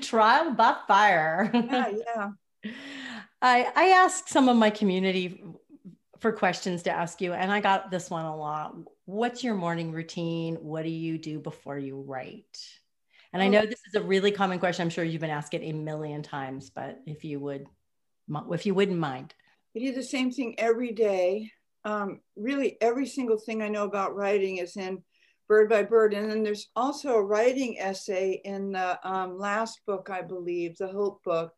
[0.00, 1.50] Trial by fire.
[1.52, 2.30] Yeah yeah.
[3.42, 5.44] I, I asked some of my community
[6.24, 7.34] for questions to ask you.
[7.34, 8.74] And I got this one a lot.
[9.04, 10.54] What's your morning routine?
[10.54, 12.58] What do you do before you write?
[13.34, 13.50] And I oh.
[13.50, 14.84] know this is a really common question.
[14.84, 17.66] I'm sure you've been asked it a million times, but if you would,
[18.50, 19.34] if you wouldn't mind.
[19.76, 21.50] I do the same thing every day.
[21.84, 25.02] Um, really, every single thing I know about writing is in
[25.46, 26.14] Bird by Bird.
[26.14, 30.88] And then there's also a writing essay in the um, last book, I believe, the
[30.88, 31.52] Hope book,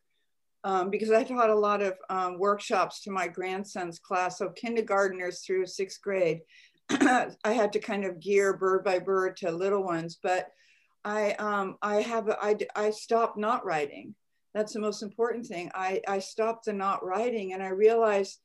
[0.66, 5.46] um, because I taught a lot of um, workshops to my grandson's class, so kindergarteners
[5.46, 6.40] through sixth grade.
[6.90, 10.48] I had to kind of gear bird by bird to little ones, but
[11.04, 14.16] I um, I have I I stopped not writing.
[14.54, 15.70] That's the most important thing.
[15.72, 18.40] I I stopped the not writing, and I realized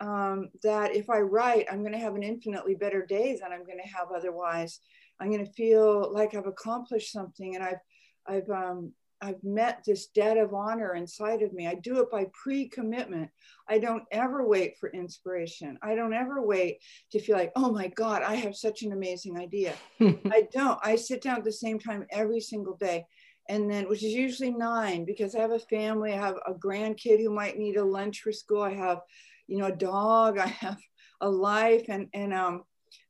[0.00, 3.66] um, that if I write, I'm going to have an infinitely better day than I'm
[3.66, 4.80] going to have otherwise.
[5.20, 7.80] I'm going to feel like I've accomplished something, and I've
[8.26, 11.66] I've um, I've met this debt of honor inside of me.
[11.66, 13.30] I do it by pre commitment.
[13.68, 15.78] I don't ever wait for inspiration.
[15.82, 16.78] I don't ever wait
[17.12, 19.74] to feel like, oh my God, I have such an amazing idea.
[20.00, 20.78] I don't.
[20.82, 23.06] I sit down at the same time every single day.
[23.48, 27.18] And then, which is usually nine, because I have a family, I have a grandkid
[27.18, 28.62] who might need a lunch for school.
[28.62, 29.00] I have,
[29.46, 30.78] you know, a dog, I have
[31.22, 31.86] a life.
[31.88, 32.64] And, and, um,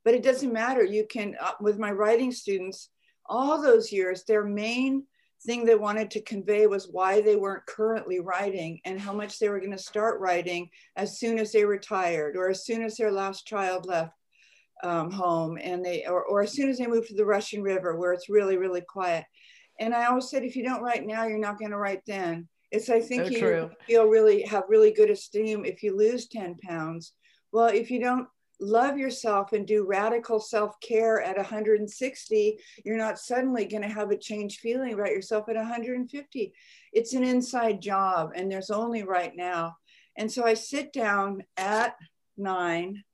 [0.05, 0.85] but it doesn't matter.
[0.85, 2.91] You can, uh, with my writing students,
[3.27, 5.05] all those years, their main
[5.45, 9.49] thing they wanted to convey was why they weren't currently writing and how much they
[9.49, 13.13] were going to start writing as soon as they retired or as soon as their
[13.13, 14.13] last child left
[14.83, 17.97] um, home and they or, or as soon as they moved to the russian river
[17.97, 19.25] where it's really really quiet.
[19.81, 22.49] And i always said if you don't write now you're not going to write then.
[22.71, 23.71] It's i think so you true.
[23.87, 27.13] feel really have really good esteem if you lose 10 pounds.
[27.53, 28.29] Well if you don't
[28.61, 34.17] love yourself and do radical self-care at 160 you're not suddenly going to have a
[34.17, 36.53] changed feeling about yourself at 150
[36.93, 39.77] it's an inside job and there's only right now.
[40.17, 41.95] And so i sit down at
[42.37, 43.05] nine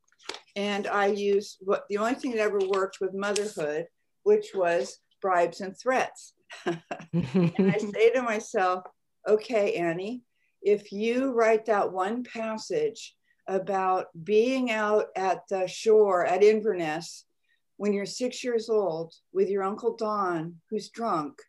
[0.57, 3.87] and i use what the only thing that ever worked with motherhood
[4.23, 6.35] which was bribes and threats.
[6.67, 8.85] And i say to myself
[9.29, 10.23] okay annie
[10.63, 13.15] if you write that one passage
[13.47, 17.25] about being out at the shore at Inverness
[17.77, 21.41] when you're six years old with your Uncle Don, who's drunk.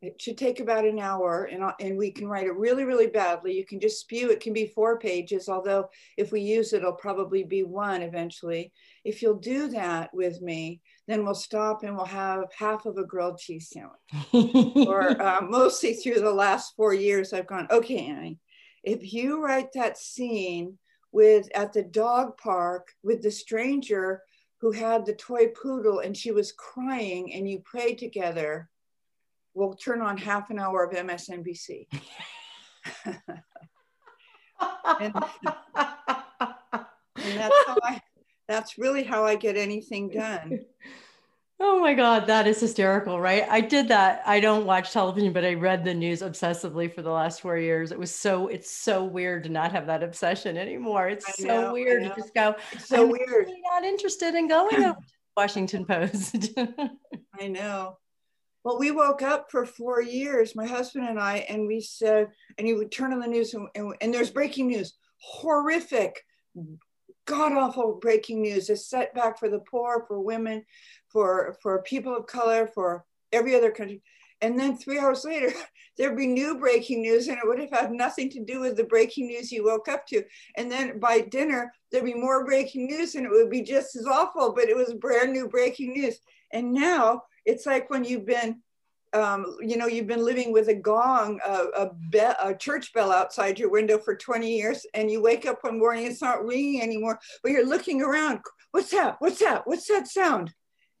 [0.00, 3.56] It should take about an hour, and, and we can write it really, really badly.
[3.56, 6.94] You can just spew, it can be four pages, although if we use it, it'll
[6.94, 8.72] probably be one eventually.
[9.04, 13.04] If you'll do that with me, then we'll stop and we'll have half of a
[13.04, 14.76] grilled cheese sandwich.
[14.88, 18.40] or uh, mostly through the last four years, I've gone, okay, Annie,
[18.82, 20.78] if you write that scene
[21.12, 24.22] with at the dog park with the stranger
[24.60, 28.68] who had the toy poodle and she was crying and you prayed together,
[29.54, 31.86] we'll turn on half an hour of MSNBC.
[33.04, 33.14] and,
[34.94, 35.14] and,
[37.36, 38.00] that's I,
[38.48, 40.64] that's really how I get anything done.
[41.64, 43.46] Oh my God, that is hysterical, right?
[43.48, 44.22] I did that.
[44.26, 47.92] I don't watch television, but I read the news obsessively for the last four years.
[47.92, 51.08] It was so, it's so weird to not have that obsession anymore.
[51.08, 53.46] It's I so know, weird to just go, it's so I'm weird.
[53.46, 54.98] Really not interested in going over
[55.36, 56.50] Washington Post.
[57.40, 57.96] I know.
[58.64, 62.26] Well, we woke up for four years, my husband and I, and we said,
[62.58, 66.24] and you would turn on the news and, and, and there's breaking news, horrific,
[67.24, 70.64] god awful breaking news, a setback for the poor, for women,
[71.12, 74.02] for, for people of color, for every other country.
[74.42, 75.52] And then three hours later,
[75.96, 78.84] there'd be new breaking news, and it would have had nothing to do with the
[78.84, 80.24] breaking news you woke up to.
[80.56, 84.06] And then by dinner, there'd be more breaking news, and it would be just as
[84.06, 86.18] awful, but it was brand new breaking news.
[86.52, 88.60] And now it's like when you've been,
[89.12, 93.58] um, you know, you've been living with a gong, a, a, a church bell outside
[93.58, 97.20] your window for 20 years, and you wake up one morning, it's not ringing anymore,
[97.42, 98.40] but you're looking around.
[98.72, 99.16] What's that?
[99.20, 99.66] What's that?
[99.66, 100.52] What's that sound?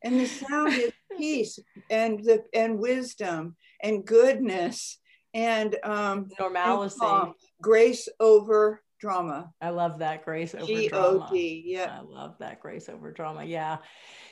[0.04, 1.58] And the sound is peace
[1.90, 4.98] and the and wisdom and goodness
[5.34, 6.98] and um normalcy.
[7.02, 9.50] and grace over drama.
[9.60, 11.28] I love that grace over G-O-D, drama.
[11.32, 11.98] yeah.
[11.98, 13.78] I love that grace over drama yeah.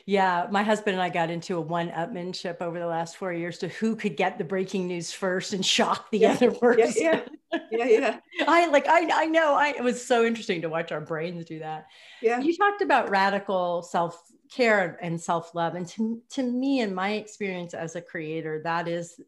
[0.07, 3.69] Yeah my husband and i got into a one-upmanship over the last four years to
[3.69, 7.21] who could get the breaking news first and shock the yeah, other person yeah
[7.53, 8.19] yeah yeah, yeah.
[8.47, 11.59] i like I, I know i it was so interesting to watch our brains do
[11.59, 11.87] that.
[12.23, 12.41] Yeah.
[12.41, 15.75] You talked about radical self care and self-love.
[15.75, 19.21] And to, to me in my experience as a creator that is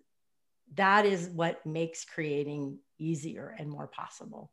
[0.74, 4.50] that is what makes creating easier and more possible.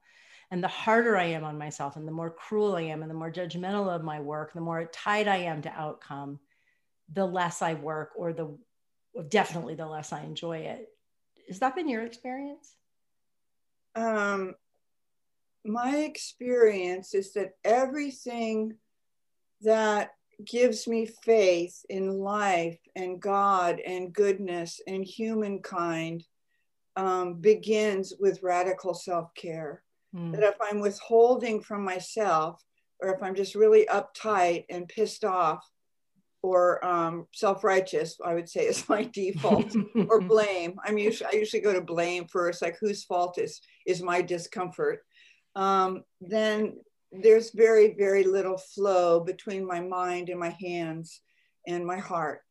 [0.51, 3.15] And the harder i am on myself and the more cruel i am and the
[3.15, 6.39] more judgmental of my work the more tied i am to outcome
[7.13, 8.57] the less i work or the
[9.27, 10.87] definitely the less i enjoy it.
[11.47, 12.75] Has that been your experience?
[13.95, 14.55] Um
[15.65, 18.75] my experience is that everything
[19.61, 20.11] that
[20.45, 26.23] gives me faith in life and God and goodness and humankind
[26.95, 29.83] um, begins with radical self care.
[30.15, 30.31] Mm.
[30.33, 32.61] That if I'm withholding from myself,
[33.01, 35.63] or if I'm just really uptight and pissed off,
[36.41, 39.75] or um, self righteous, I would say is my default,
[40.09, 40.75] or blame.
[40.85, 45.01] I'm usually I usually go to blame first, like whose fault is is my discomfort.
[45.55, 46.77] Um, then
[47.11, 51.21] there's very, very little flow between my mind and my hands
[51.67, 52.41] and my heart.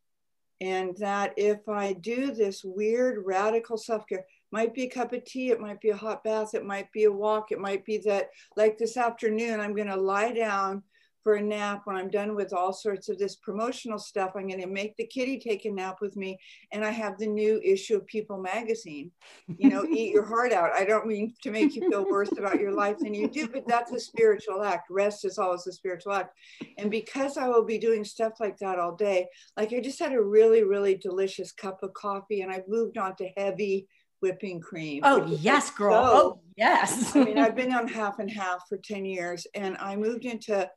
[0.61, 5.25] And that if I do this weird radical self care, might be a cup of
[5.25, 7.99] tea, it might be a hot bath, it might be a walk, it might be
[7.99, 10.83] that, like this afternoon, I'm going to lie down
[11.23, 14.33] for a nap when I'm done with all sorts of this promotional stuff.
[14.35, 16.39] I'm going to make the kitty take a nap with me.
[16.73, 19.11] And I have the new issue of People magazine.
[19.47, 20.71] You know, eat your heart out.
[20.75, 23.67] I don't mean to make you feel worse about your life than you do, but
[23.67, 24.89] that's a spiritual act.
[24.91, 26.35] Rest is always a spiritual act.
[26.79, 29.27] And because I will be doing stuff like that all day,
[29.57, 33.17] like I just had a really, really delicious cup of coffee and I've moved on
[33.17, 33.89] to heavy
[34.21, 35.03] whipping cream.
[35.05, 36.05] Oh, yes, girl.
[36.05, 37.15] So, oh, yes.
[37.15, 40.69] I mean, I've been on half and half for 10 years and I moved into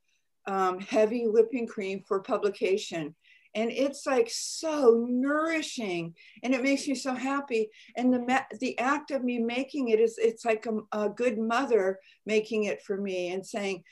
[0.47, 3.15] um, heavy whipping cream for publication.
[3.53, 7.69] and it's like so nourishing and it makes me so happy.
[7.97, 11.99] And the the act of me making it is it's like a, a good mother
[12.25, 13.83] making it for me and saying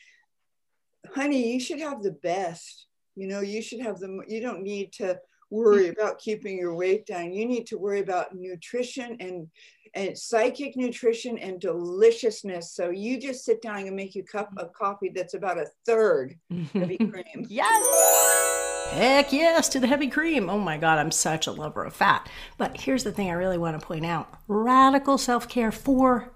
[1.13, 2.87] honey you should have the best.
[3.15, 5.19] You know you should have the you don't need to
[5.51, 7.33] worry about keeping your weight down.
[7.33, 9.47] You need to worry about nutrition and
[9.93, 12.71] and psychic nutrition and deliciousness.
[12.71, 15.67] So you just sit down and make you a cup of coffee that's about a
[15.85, 16.35] third
[16.73, 17.45] heavy cream.
[17.47, 18.89] yes.
[18.91, 20.49] Heck yes to the heavy cream.
[20.49, 22.27] Oh my God, I'm such a lover of fat.
[22.57, 26.31] But here's the thing I really want to point out radical self care for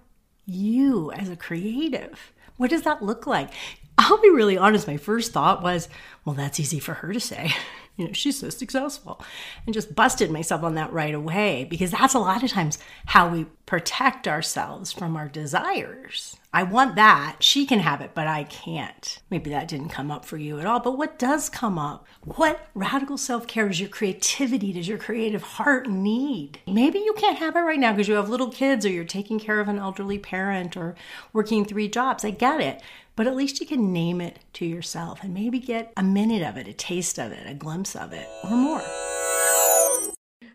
[0.46, 2.34] you as a creative.
[2.58, 3.50] What does that look like?
[3.98, 4.88] I'll be really honest.
[4.88, 5.90] My first thought was,
[6.26, 7.52] well, that's easy for her to say.
[7.96, 9.22] you know, she's so successful.
[9.66, 13.30] And just busted myself on that right away because that's a lot of times how
[13.30, 16.38] we protect ourselves from our desires.
[16.56, 17.38] I want that.
[17.40, 19.20] She can have it, but I can't.
[19.32, 20.80] Maybe that didn't come up for you at all.
[20.80, 22.06] But what does come up?
[22.24, 26.60] What radical self care does your creativity, does your creative heart need?
[26.68, 29.40] Maybe you can't have it right now because you have little kids or you're taking
[29.40, 30.96] care of an elderly parent or
[31.32, 32.24] working three jobs.
[32.24, 32.82] I get it
[33.16, 36.58] but at least you can name it to yourself and maybe get a minute of
[36.58, 38.82] it, a taste of it, a glimpse of it, or more.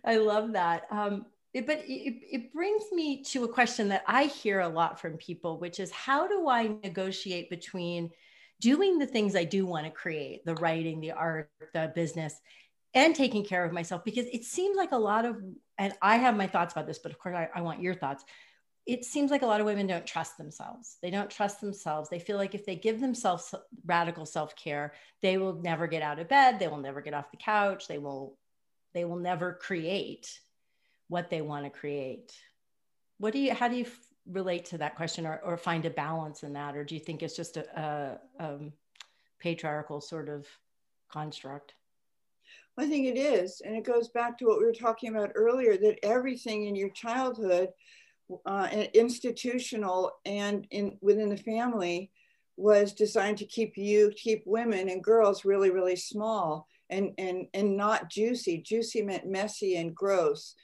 [0.04, 0.84] I love that.
[0.90, 5.00] Um, it, but it, it brings me to a question that I hear a lot
[5.00, 8.10] from people, which is how do I negotiate between
[8.60, 12.40] doing the things I do want to create, the writing, the art, the business,
[12.92, 14.04] and taking care of myself?
[14.04, 15.36] Because it seems like a lot of,
[15.78, 18.24] and I have my thoughts about this, but of course I, I want your thoughts
[18.88, 20.96] it seems like a lot of women don't trust themselves.
[21.02, 22.08] They don't trust themselves.
[22.08, 26.28] They feel like if they give themselves radical self-care, they will never get out of
[26.28, 28.38] bed, they will never get off the couch, they will
[28.94, 30.40] they will never create
[31.08, 32.32] what they want to create.
[33.18, 33.84] What do you how do you
[34.26, 37.22] relate to that question or, or find a balance in that or do you think
[37.22, 38.72] it's just a, a, a um,
[39.38, 40.46] patriarchal sort of
[41.12, 41.74] construct?
[42.78, 43.60] I think it is.
[43.60, 46.90] And it goes back to what we were talking about earlier that everything in your
[46.90, 47.70] childhood
[48.46, 52.10] uh, institutional and in within the family
[52.56, 57.76] was designed to keep you keep women and girls really really small and and and
[57.76, 58.58] not juicy.
[58.58, 60.54] Juicy meant messy and gross.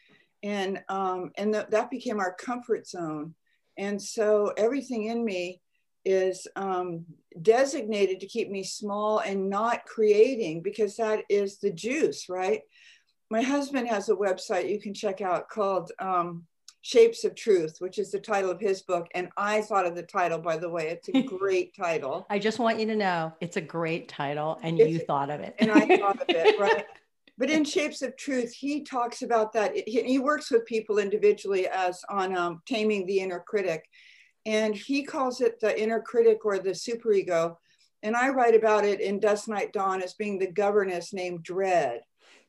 [0.43, 3.35] And um and th- that became our comfort zone.
[3.77, 5.61] And so everything in me
[6.05, 7.05] is um,
[7.41, 12.61] designated to keep me small and not creating because that is the juice right?
[13.31, 16.45] My husband has a website you can check out called um,
[16.85, 19.09] Shapes of Truth, which is the title of his book.
[19.15, 20.89] And I thought of the title, by the way.
[20.89, 22.27] It's a great title.
[22.29, 25.41] I just want you to know it's a great title and it's, you thought of
[25.41, 25.55] it.
[25.59, 26.85] and I thought of it, right?
[27.37, 29.75] But in Shapes of Truth, he talks about that.
[29.75, 33.89] He, he works with people individually as on um, taming the inner critic.
[34.47, 37.57] And he calls it the inner critic or the superego.
[38.05, 42.03] And I write about it in Dusk Night Dawn as being the governess named Dread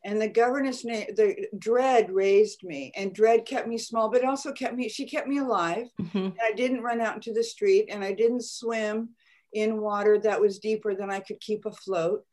[0.06, 4.54] and the governess name the dread raised me and dread kept me small but also
[4.54, 5.88] kept me she kept me alive.
[6.00, 6.30] Mm-hmm.
[6.42, 9.10] i didn't run out into the street and i didn't swim
[9.54, 12.24] in water that was deeper than i could keep afloat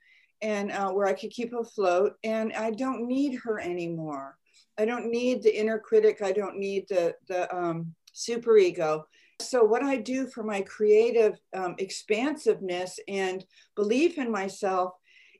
[0.43, 4.37] and uh, where i could keep afloat and i don't need her anymore.
[4.79, 9.07] I don't need the inner critic i don't need the the um, super ego.
[9.41, 13.45] So what i do for my creative um, expansiveness and
[13.77, 14.93] belief in myself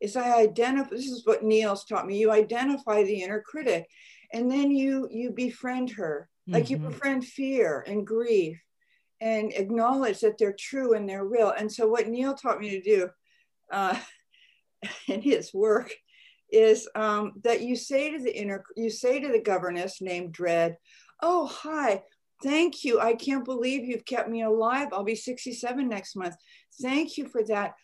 [0.03, 3.89] is I identify, this is what Neal's taught me, you identify the inner critic
[4.33, 6.85] and then you you befriend her, like mm-hmm.
[6.85, 8.61] you befriend fear and grief
[9.21, 11.51] and acknowledge that they're true and they're real.
[11.57, 13.09] And so what Neil taught me to do
[13.71, 13.97] uh,
[15.09, 15.93] in his work
[16.51, 20.77] is um, that you say to the inner, you say to the governess named Dread,
[21.23, 22.03] oh, hi,
[22.43, 22.99] thank you.
[22.99, 24.89] I can't believe you've kept me alive.
[24.93, 26.35] I'll be 67 next month.
[26.81, 27.75] Thank you for that.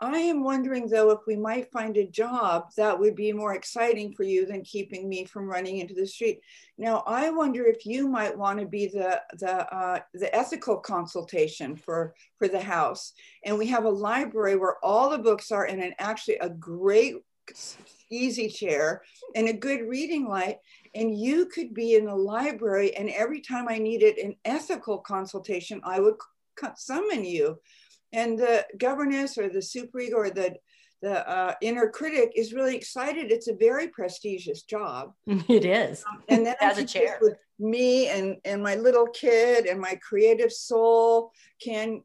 [0.00, 4.14] I am wondering though if we might find a job that would be more exciting
[4.14, 6.40] for you than keeping me from running into the street.
[6.76, 11.74] Now I wonder if you might want to be the the uh, the ethical consultation
[11.74, 13.12] for for the house.
[13.44, 17.16] And we have a library where all the books are in an actually a great
[18.10, 19.02] easy chair
[19.34, 20.58] and a good reading light.
[20.94, 25.80] And you could be in the library, and every time I needed an ethical consultation,
[25.84, 26.14] I would
[26.76, 27.58] summon you
[28.12, 30.56] and the governess or the superego or the
[31.00, 33.30] the uh, inner critic is really excited.
[33.30, 35.12] It's a very prestigious job.
[35.48, 36.04] It is.
[36.10, 39.96] Um, and then as a chair with me and and my little kid and my
[39.96, 41.32] creative soul
[41.62, 42.02] can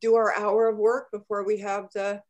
[0.00, 2.20] do our hour of work before we have the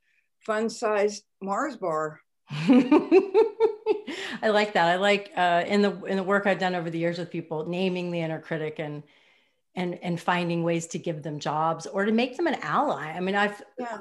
[0.40, 2.20] fun-sized Mars bar.
[2.50, 4.88] I like that.
[4.88, 7.66] I like uh, in the in the work I've done over the years with people
[7.66, 9.02] naming the inner critic and
[9.78, 13.06] and and finding ways to give them jobs or to make them an ally.
[13.12, 13.98] I mean, I've yeah.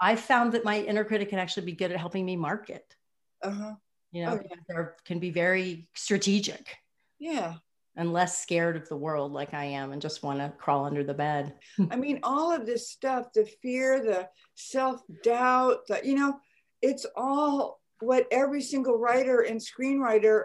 [0.00, 2.94] I've found that my inner critic can actually be good at helping me market.
[3.42, 3.74] Uh-huh.
[4.12, 4.56] You know, Oh, yeah.
[4.68, 6.76] they can be very strategic
[7.18, 7.54] Yeah.
[7.96, 11.02] and less scared of the world like I am and just want to crawl under
[11.02, 11.54] the bed.
[11.90, 16.38] I mean, all of this stuff, the fear, the self doubt, the, you know,
[16.82, 20.44] it's all what every single writer and screenwriter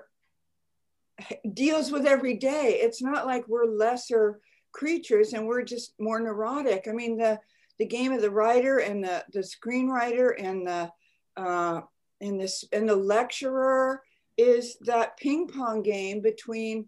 [1.53, 2.79] deals with every day.
[2.81, 4.39] It's not like we're lesser
[4.71, 6.87] creatures and we're just more neurotic.
[6.87, 7.39] I mean, the
[7.79, 10.91] the game of the writer and the the screenwriter and the
[11.37, 11.81] uh,
[12.19, 14.01] and this and the lecturer
[14.37, 16.87] is that ping pong game between.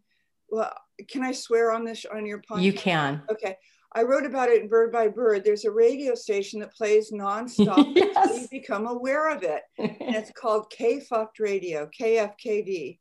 [0.50, 0.74] Well,
[1.10, 2.64] can I swear on this on your podcast?
[2.64, 3.24] You can.
[3.32, 3.58] Okay.
[3.96, 5.44] I wrote about it in Bird by Bird.
[5.44, 8.48] There's a radio station that plays nonstop until you yes.
[8.48, 9.62] become aware of it.
[9.78, 12.98] And it's called K Fucked Radio, KFKD.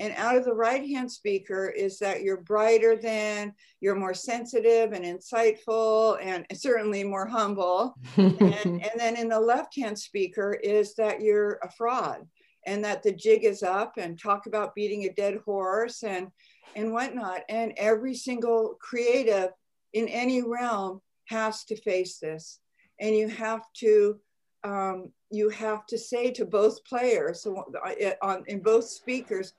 [0.00, 4.92] And out of the right hand speaker is that you're brighter than, you're more sensitive
[4.92, 7.94] and insightful, and certainly more humble.
[8.16, 12.26] And, and then in the left hand speaker is that you're a fraud
[12.66, 16.28] and that the jig is up and talk about beating a dead horse and
[16.76, 17.42] and whatnot.
[17.48, 19.50] And every single creative
[19.92, 22.58] in any realm has to face this.
[23.00, 24.18] And you have to
[24.64, 29.52] um, you have to say to both players so uh, on in both speakers,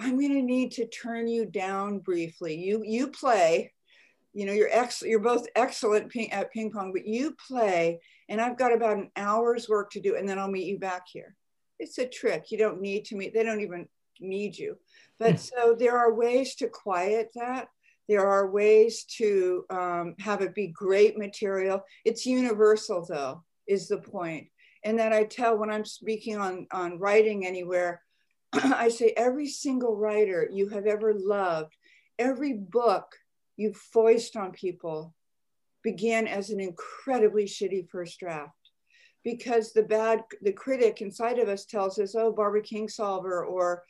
[0.00, 2.56] I'm going to need to turn you down briefly.
[2.56, 3.72] You you play,
[4.32, 8.40] you know you're ex you're both excellent ping, at ping pong, but you play, and
[8.40, 11.36] I've got about an hour's work to do, and then I'll meet you back here.
[11.78, 12.50] It's a trick.
[12.50, 13.34] You don't need to meet.
[13.34, 13.88] They don't even
[14.20, 14.78] need you.
[15.18, 17.68] But so there are ways to quiet that.
[18.08, 21.84] There are ways to um, have it be great material.
[22.04, 24.48] It's universal, though, is the point.
[24.82, 28.02] And that I tell when I'm speaking on, on writing anywhere,
[28.52, 31.76] I say every single writer you have ever loved,
[32.18, 33.06] every book
[33.56, 35.14] you've foist on people
[35.82, 38.54] began as an incredibly shitty first draft.
[39.22, 43.82] Because the bad the critic inside of us tells us oh barbara kingsolver or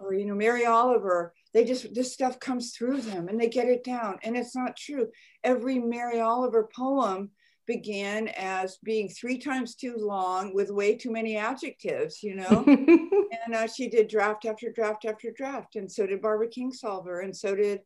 [0.00, 3.68] or you know mary oliver they just this stuff comes through them and they get
[3.68, 4.18] it down.
[4.22, 5.08] And it's not true.
[5.44, 7.30] Every mary oliver poem
[7.66, 13.54] began as being three times too long with way too many adjectives you know and
[13.54, 17.54] uh, she did draft after draft after draft and so did barbara kingsolver and so
[17.54, 17.80] did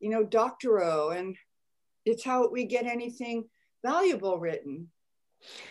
[0.00, 1.36] you know doctorow and
[2.04, 3.44] it's how we get anything
[3.84, 4.88] valuable written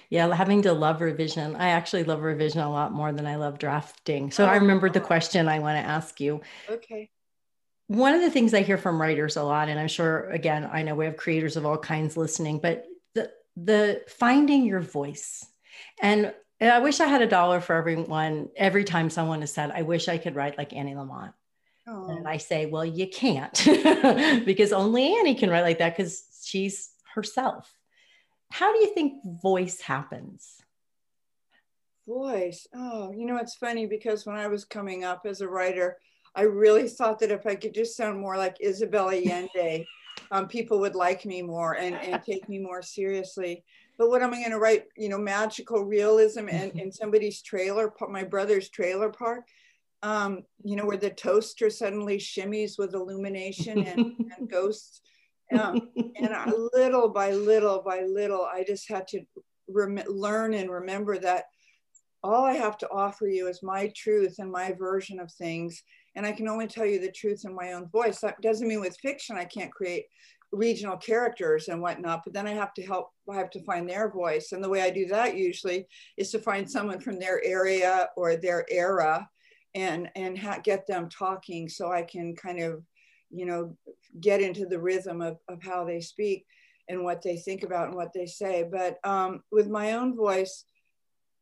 [0.09, 1.55] Yeah, having to love revision.
[1.55, 4.31] I actually love revision a lot more than I love drafting.
[4.31, 6.41] So I remembered the question I want to ask you.
[6.69, 7.09] okay
[7.87, 10.81] One of the things I hear from writers a lot, and I'm sure again, I
[10.83, 12.85] know we have creators of all kinds listening, but
[13.63, 15.45] the finding your voice.
[16.01, 19.83] And I wish I had a dollar for everyone every time someone has said, I
[19.83, 21.33] wish I could write like Annie Lamott.
[21.87, 22.09] oh.
[22.09, 23.53] And I say, well, you can't
[24.45, 27.73] because only Annie can write like that because she's herself.
[28.51, 30.59] How do you think voice happens?
[32.09, 32.67] voice.
[32.73, 35.97] Oh, you know, it's funny because when I was coming up as a writer,
[36.35, 39.85] I really thought that if I could just sound more like Isabella Allende,
[40.31, 43.63] um, people would like me more and, and take me more seriously.
[43.97, 44.85] But what am I going to write?
[44.95, 49.47] You know, magical realism and in somebody's trailer, my brother's trailer park,
[50.03, 53.99] um, you know, where the toaster suddenly shimmies with illumination and,
[54.37, 55.01] and ghosts.
[55.51, 59.21] Um, and I, little by little by little, I just had to
[59.67, 61.45] rem- learn and remember that
[62.23, 65.83] all I have to offer you is my truth and my version of things.
[66.15, 68.19] And I can only tell you the truth in my own voice.
[68.19, 70.05] That doesn't mean with fiction, I can't create
[70.51, 74.09] regional characters and whatnot, but then I have to help, I have to find their
[74.09, 74.51] voice.
[74.51, 75.87] And the way I do that usually
[76.17, 79.29] is to find someone from their area or their era
[79.75, 82.83] and, and get them talking so I can kind of,
[83.29, 83.77] you know,
[84.19, 86.45] get into the rhythm of, of how they speak
[86.87, 88.67] and what they think about and what they say.
[88.69, 90.65] But um, with my own voice,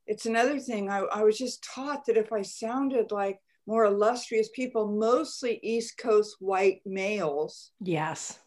[0.05, 0.89] it's another thing.
[0.89, 5.97] I, I was just taught that if I sounded like more illustrious people, mostly East
[5.97, 8.39] Coast white males, Yes.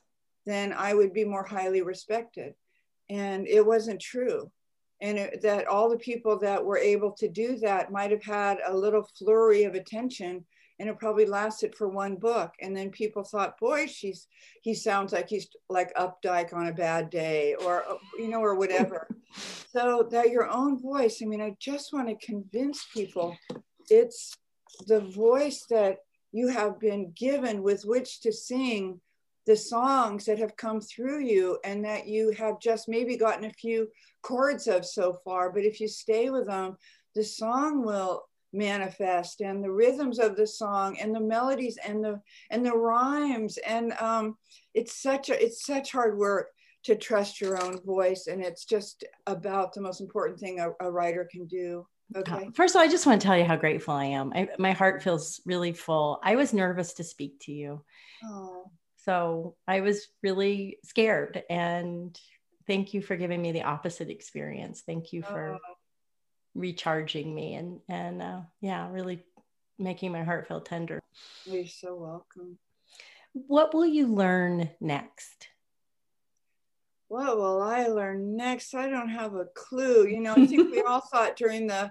[0.47, 2.55] then I would be more highly respected.
[3.09, 4.51] And it wasn't true.
[5.03, 8.59] And it, that all the people that were able to do that might have had
[8.67, 10.45] a little flurry of attention
[10.81, 12.53] and it probably lasted for one book.
[12.63, 14.27] And then people thought, boy, she's,
[14.63, 17.85] he sounds like he's like Updike on a bad day or,
[18.19, 19.07] you know, or whatever.
[19.73, 23.37] so that your own voice, I mean, I just want to convince people
[23.91, 24.35] it's
[24.87, 25.99] the voice that
[26.33, 29.01] you have been given with which to sing
[29.47, 33.53] the songs that have come through you and that you have just maybe gotten a
[33.53, 33.89] few
[34.23, 35.51] chords of so far.
[35.51, 36.77] But if you stay with them,
[37.15, 42.21] the song will manifest and the rhythms of the song and the melodies and the
[42.51, 43.59] and the rhymes.
[43.59, 44.37] And um
[44.75, 46.49] it's such a it's such hard work
[46.85, 48.27] to trust your own voice.
[48.27, 51.87] And it's just about the most important thing a, a writer can do
[52.17, 52.47] Okay.
[52.47, 54.33] Uh, first of all, I just want to tell you how grateful I am.
[54.35, 56.21] I, my heart feels really full.
[56.23, 57.85] I was nervous to speak to you.
[58.25, 58.71] Oh.
[59.05, 61.43] So I was really scared.
[61.49, 62.19] And
[62.67, 64.83] thank you for giving me the opposite experience.
[64.85, 65.75] Thank you for oh.
[66.55, 69.25] recharging me and, and uh, yeah, really
[69.79, 71.01] making my heart feel tender.
[71.45, 72.59] You're so welcome.
[73.33, 75.49] What will you learn next?
[77.09, 78.75] What will I learn next?
[78.75, 80.07] I don't have a clue.
[80.07, 81.91] You know, I think we all thought during the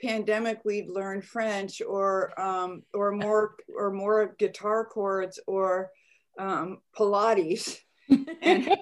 [0.00, 5.90] pandemic we'd learn French or um, or more or more guitar chords or
[6.38, 7.78] um, Pilates,
[8.42, 8.76] and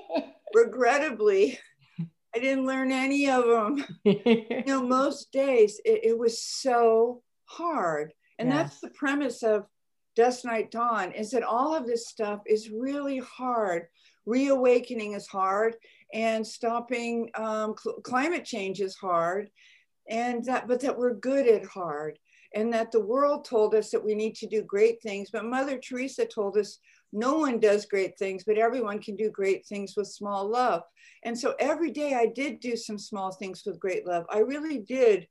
[0.54, 1.58] regrettably,
[2.34, 3.84] I didn't learn any of them.
[4.04, 8.56] you know, most days it, it was so hard, and yes.
[8.56, 9.66] that's the premise of
[10.18, 13.86] Dusk Night Dawn is that all of this stuff is really hard.
[14.26, 15.76] Reawakening is hard,
[16.12, 19.48] and stopping um, cl- climate change is hard,
[20.08, 22.18] and that but that we're good at hard,
[22.54, 25.30] and that the world told us that we need to do great things.
[25.30, 26.78] But Mother Teresa told us
[27.12, 30.82] no one does great things, but everyone can do great things with small love.
[31.24, 34.26] And so every day I did do some small things with great love.
[34.30, 35.26] I really did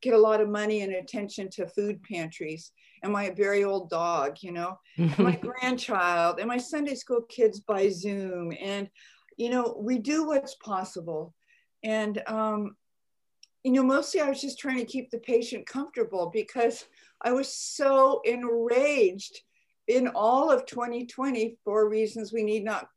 [0.00, 2.72] get a lot of money and attention to food pantries
[3.02, 7.60] and my very old dog, you know, and my grandchild and my Sunday school kids
[7.60, 8.52] by Zoom.
[8.60, 8.88] And,
[9.36, 11.34] you know, we do what's possible.
[11.82, 12.76] And, um,
[13.64, 16.84] you know, mostly I was just trying to keep the patient comfortable because
[17.22, 19.40] I was so enraged
[19.88, 22.88] in all of 2020 for reasons we need not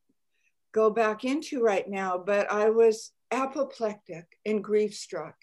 [0.73, 2.17] go back into right now.
[2.17, 5.35] But I was apoplectic and grief struck.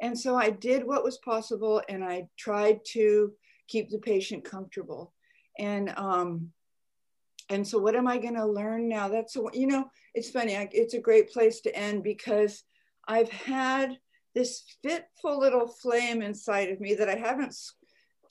[0.00, 3.32] And so I did what was possible and I tried to
[3.68, 5.12] keep the patient comfortable.
[5.58, 6.52] And um,
[7.50, 9.08] and so what am I going to learn now?
[9.08, 10.56] That's a, you know, it's funny.
[10.56, 12.62] I, it's a great place to end because
[13.06, 13.96] I've had
[14.38, 17.54] this fitful little flame inside of me that I haven't,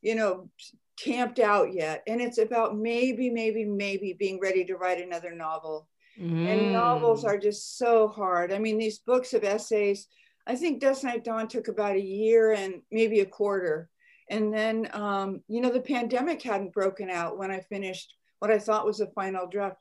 [0.02, 0.50] you know,
[0.98, 2.04] camped out yet.
[2.08, 5.88] And it's about maybe, maybe, maybe being ready to write another novel.
[6.20, 6.48] Mm.
[6.48, 8.52] And novels are just so hard.
[8.52, 10.08] I mean, these books of essays
[10.48, 13.90] I think Dusk Night Dawn took about a year and maybe a quarter.
[14.30, 18.58] And then, um, you know, the pandemic hadn't broken out when I finished what I
[18.58, 19.76] thought was a final draft.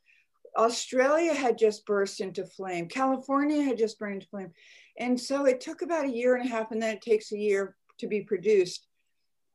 [0.57, 2.89] Australia had just burst into flame.
[2.89, 4.53] California had just burned into flame.
[4.99, 7.39] And so it took about a year and a half, and then it takes a
[7.39, 8.87] year to be produced.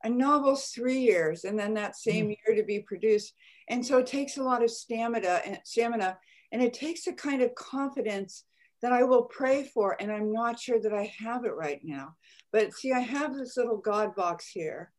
[0.04, 2.38] A novel's three years, and then that same mm.
[2.46, 3.34] year to be produced.
[3.70, 6.18] And so it takes a lot of stamina and stamina,
[6.52, 8.46] and it takes a kind of confidence
[8.82, 9.96] that I will pray for.
[10.00, 12.16] And I'm not sure that I have it right now.
[12.52, 14.92] But see, I have this little God box here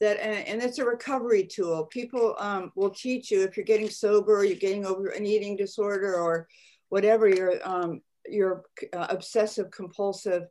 [0.00, 1.84] that, and, and it's a recovery tool.
[1.86, 5.56] People um, will teach you if you're getting sober or you're getting over an eating
[5.56, 6.46] disorder or
[6.90, 10.44] whatever your, um, your uh, obsessive compulsive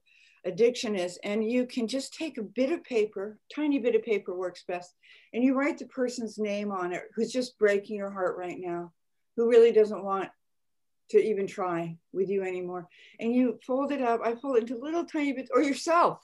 [0.46, 1.20] addiction is.
[1.24, 4.94] And you can just take a bit of paper, tiny bit of paper works best,
[5.34, 8.92] and you write the person's name on it who's just breaking your heart right now,
[9.36, 10.30] who really doesn't want
[11.12, 12.88] to even try with you anymore.
[13.20, 14.22] And you fold it up.
[14.24, 16.20] I fold it into little tiny bits, or yourself.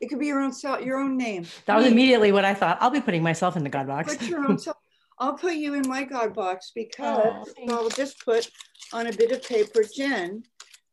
[0.00, 1.44] It could be your own self, your own name.
[1.66, 2.78] That was immediately what I thought.
[2.80, 4.16] I'll be putting myself in the God box.
[4.16, 4.78] Put your own self.
[5.18, 8.50] I'll put you in my God box because oh, I'll just put
[8.94, 10.42] on a bit of paper Jen,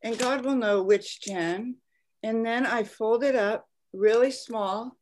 [0.04, 1.76] and God will know which Jen.
[2.24, 4.98] And then I fold it up really small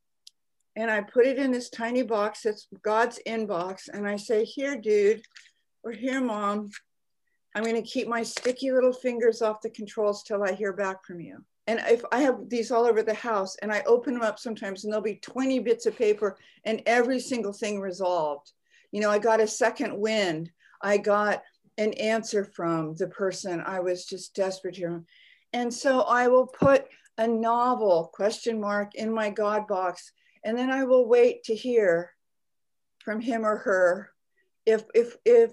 [0.76, 3.88] and I put it in this tiny box that's God's inbox.
[3.92, 5.22] And I say, Here, dude,
[5.84, 6.70] or here, mom,
[7.56, 11.06] I'm going to keep my sticky little fingers off the controls till I hear back
[11.06, 11.44] from you.
[11.68, 14.84] And if I have these all over the house and I open them up sometimes
[14.84, 18.52] and there'll be 20 bits of paper and every single thing resolved.
[18.92, 20.52] You know, I got a second wind.
[20.82, 21.42] I got
[21.78, 25.06] an answer from the person I was just desperate hear.
[25.54, 26.86] And so I will put
[27.18, 30.12] a novel question mark in my God box
[30.44, 32.12] and then I will wait to hear
[33.00, 34.12] from him or her
[34.66, 35.52] if if if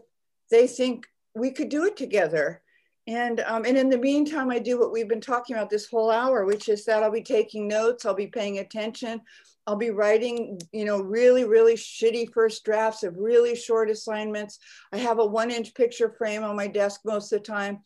[0.50, 2.61] they think we could do it together.
[3.06, 6.10] And, um, and in the meantime, I do what we've been talking about this whole
[6.10, 9.20] hour, which is that I'll be taking notes, I'll be paying attention,
[9.66, 14.58] I'll be writing, you know, really, really shitty first drafts of really short assignments.
[14.92, 17.80] I have a one inch picture frame on my desk most of the time.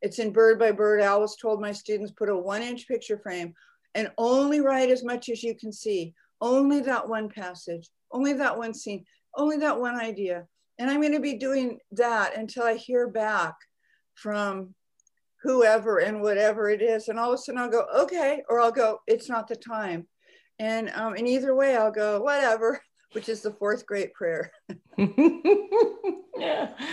[0.00, 1.00] It's in bird by bird.
[1.00, 3.54] I always told my students put a one inch picture frame
[3.94, 6.14] and only write as much as you can see.
[6.40, 9.04] Only that one passage, only that one scene,
[9.36, 10.46] only that one idea.
[10.78, 13.54] And I'm going to be doing that until I hear back
[14.14, 14.74] from
[15.42, 17.08] whoever and whatever it is.
[17.08, 20.06] And all of a sudden I'll go, okay, or I'll go, it's not the time.
[20.58, 22.80] And um, in either way, I'll go, whatever,
[23.12, 24.52] which is the fourth great prayer.
[26.38, 26.68] yeah.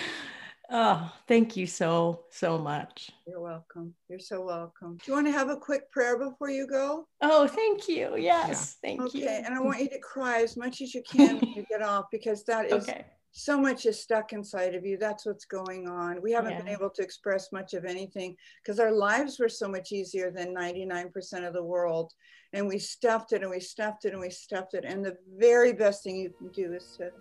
[0.71, 3.09] Oh, thank you so, so much.
[3.27, 3.95] You're welcome.
[4.07, 4.97] You're so welcome.
[4.97, 7.07] Do you want to have a quick prayer before you go?
[7.21, 8.15] Oh, thank you.
[8.17, 8.87] Yes, yeah.
[8.87, 9.17] thank okay.
[9.17, 9.25] you.
[9.25, 9.41] Okay.
[9.43, 12.05] And I want you to cry as much as you can when you get off
[12.11, 13.03] because that is okay.
[13.31, 14.97] So much is stuck inside of you.
[14.97, 16.21] That's what's going on.
[16.21, 16.57] We haven't yeah.
[16.59, 20.55] been able to express much of anything because our lives were so much easier than
[20.55, 22.11] 99% of the world.
[22.53, 24.83] And we stuffed it and we stuffed it and we stuffed it.
[24.83, 27.11] And the very best thing you can do is to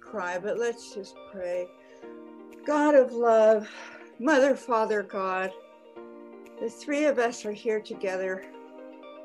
[0.00, 0.38] cry.
[0.38, 1.66] But let's just pray.
[2.64, 3.68] God of love,
[4.20, 5.50] Mother, Father, God,
[6.60, 8.44] the three of us are here together,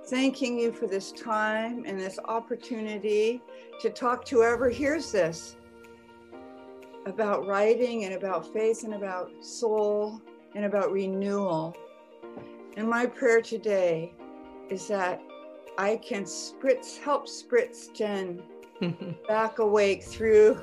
[0.08, 3.42] thanking you for this time and this opportunity
[3.80, 5.56] to talk to whoever hears this
[7.06, 10.22] about writing and about faith and about soul
[10.56, 11.76] and about renewal.
[12.78, 14.14] And my prayer today
[14.70, 15.22] is that
[15.78, 18.42] I can spritz, help spritz Jen
[19.28, 20.62] back awake through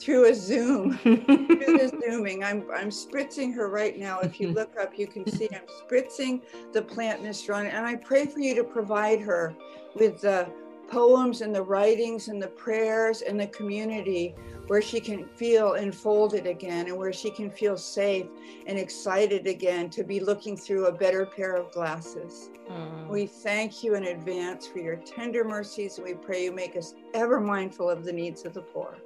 [0.00, 2.42] through a Zoom, through the Zooming.
[2.42, 4.20] I'm, I'm spritzing her right now.
[4.20, 6.40] If you look up, you can see I'm spritzing
[6.72, 7.70] the plant mistrone.
[7.70, 9.54] And I pray for you to provide her
[9.94, 10.48] with the
[10.90, 14.34] poems and the writings and the prayers and the community
[14.66, 18.26] where she can feel enfolded again and where she can feel safe
[18.66, 22.50] and excited again to be looking through a better pair of glasses.
[22.70, 23.08] Mm.
[23.08, 26.94] We thank you in advance for your tender mercies and we pray you make us
[27.14, 28.96] ever mindful of the needs of the poor.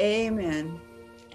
[0.00, 0.80] Amen.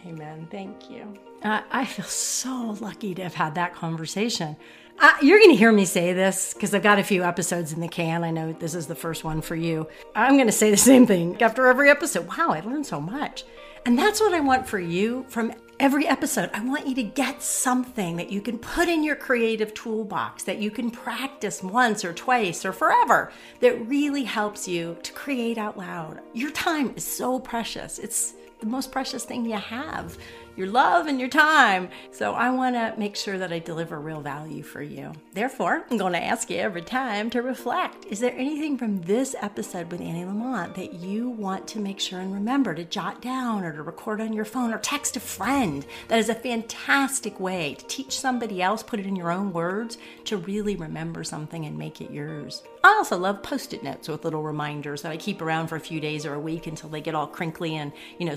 [0.06, 0.48] Amen.
[0.50, 1.14] Thank you.
[1.44, 4.58] Uh, I feel so lucky to have had that conversation.
[5.02, 7.80] Uh, you're going to hear me say this because I've got a few episodes in
[7.80, 8.26] the can.
[8.26, 9.88] I know this is the first one for you.
[10.14, 12.28] I'm going to say the same thing after every episode.
[12.28, 13.46] Wow, I learned so much.
[13.86, 16.50] And that's what I want for you from every episode.
[16.54, 20.60] I want you to get something that you can put in your creative toolbox that
[20.60, 23.32] you can practice once or twice or forever
[23.62, 26.20] that really helps you to create out loud.
[26.34, 28.00] Your time is so precious.
[28.00, 30.18] It's the most precious thing you have
[30.60, 31.90] your love and your time.
[32.12, 35.14] So I want to make sure that I deliver real value for you.
[35.34, 38.06] Therefore, I'm going to ask you every time to reflect.
[38.06, 42.20] Is there anything from this episode with Annie Lamott that you want to make sure
[42.20, 45.86] and remember to jot down or to record on your phone or text a friend?
[46.10, 49.98] That is a fantastic way to teach somebody else, put it in your own words,
[50.26, 52.64] to really remember something and make it yours.
[52.84, 55.82] I also love post it notes with little reminders that I keep around for a
[55.82, 58.36] few days or a week until they get all crinkly and, you know,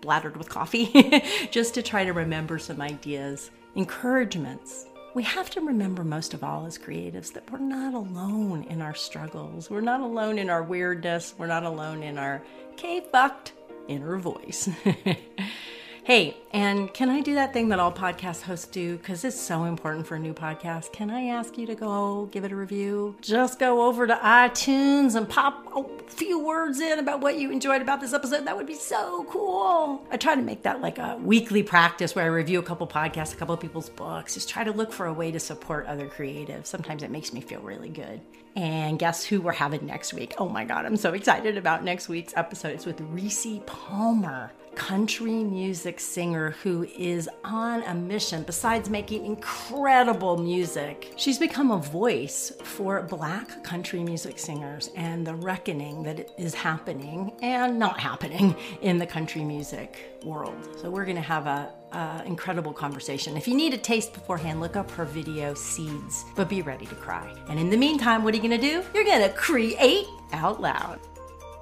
[0.00, 3.50] splattered with coffee, just to try to remember some ideas.
[3.74, 4.86] Encouragements.
[5.12, 8.94] We have to remember most of all as creatives that we're not alone in our
[8.94, 9.68] struggles.
[9.68, 11.34] We're not alone in our weirdness.
[11.36, 12.42] We're not alone in our
[12.78, 13.52] K fucked
[13.88, 14.70] inner voice.
[16.10, 18.96] Hey, and can I do that thing that all podcast hosts do?
[18.96, 20.92] Because it's so important for a new podcast.
[20.92, 23.14] Can I ask you to go give it a review?
[23.20, 27.80] Just go over to iTunes and pop a few words in about what you enjoyed
[27.80, 28.44] about this episode.
[28.44, 30.04] That would be so cool.
[30.10, 33.32] I try to make that like a weekly practice where I review a couple podcasts,
[33.32, 36.66] a couple people's books, just try to look for a way to support other creatives.
[36.66, 38.20] Sometimes it makes me feel really good.
[38.56, 40.34] And guess who we're having next week?
[40.38, 42.72] Oh my God, I'm so excited about next week's episode.
[42.72, 50.36] It's with Reese Palmer country music singer who is on a mission besides making incredible
[50.36, 51.12] music.
[51.16, 57.32] She's become a voice for black country music singers and the reckoning that is happening
[57.42, 60.56] and not happening in the country music world.
[60.80, 63.36] So we're going to have a, a incredible conversation.
[63.36, 66.94] If you need a taste beforehand, look up her video Seeds, but be ready to
[66.94, 67.34] cry.
[67.48, 68.84] And in the meantime, what are you going to do?
[68.94, 71.00] You're going to create out loud.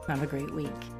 [0.07, 0.98] Have a great week.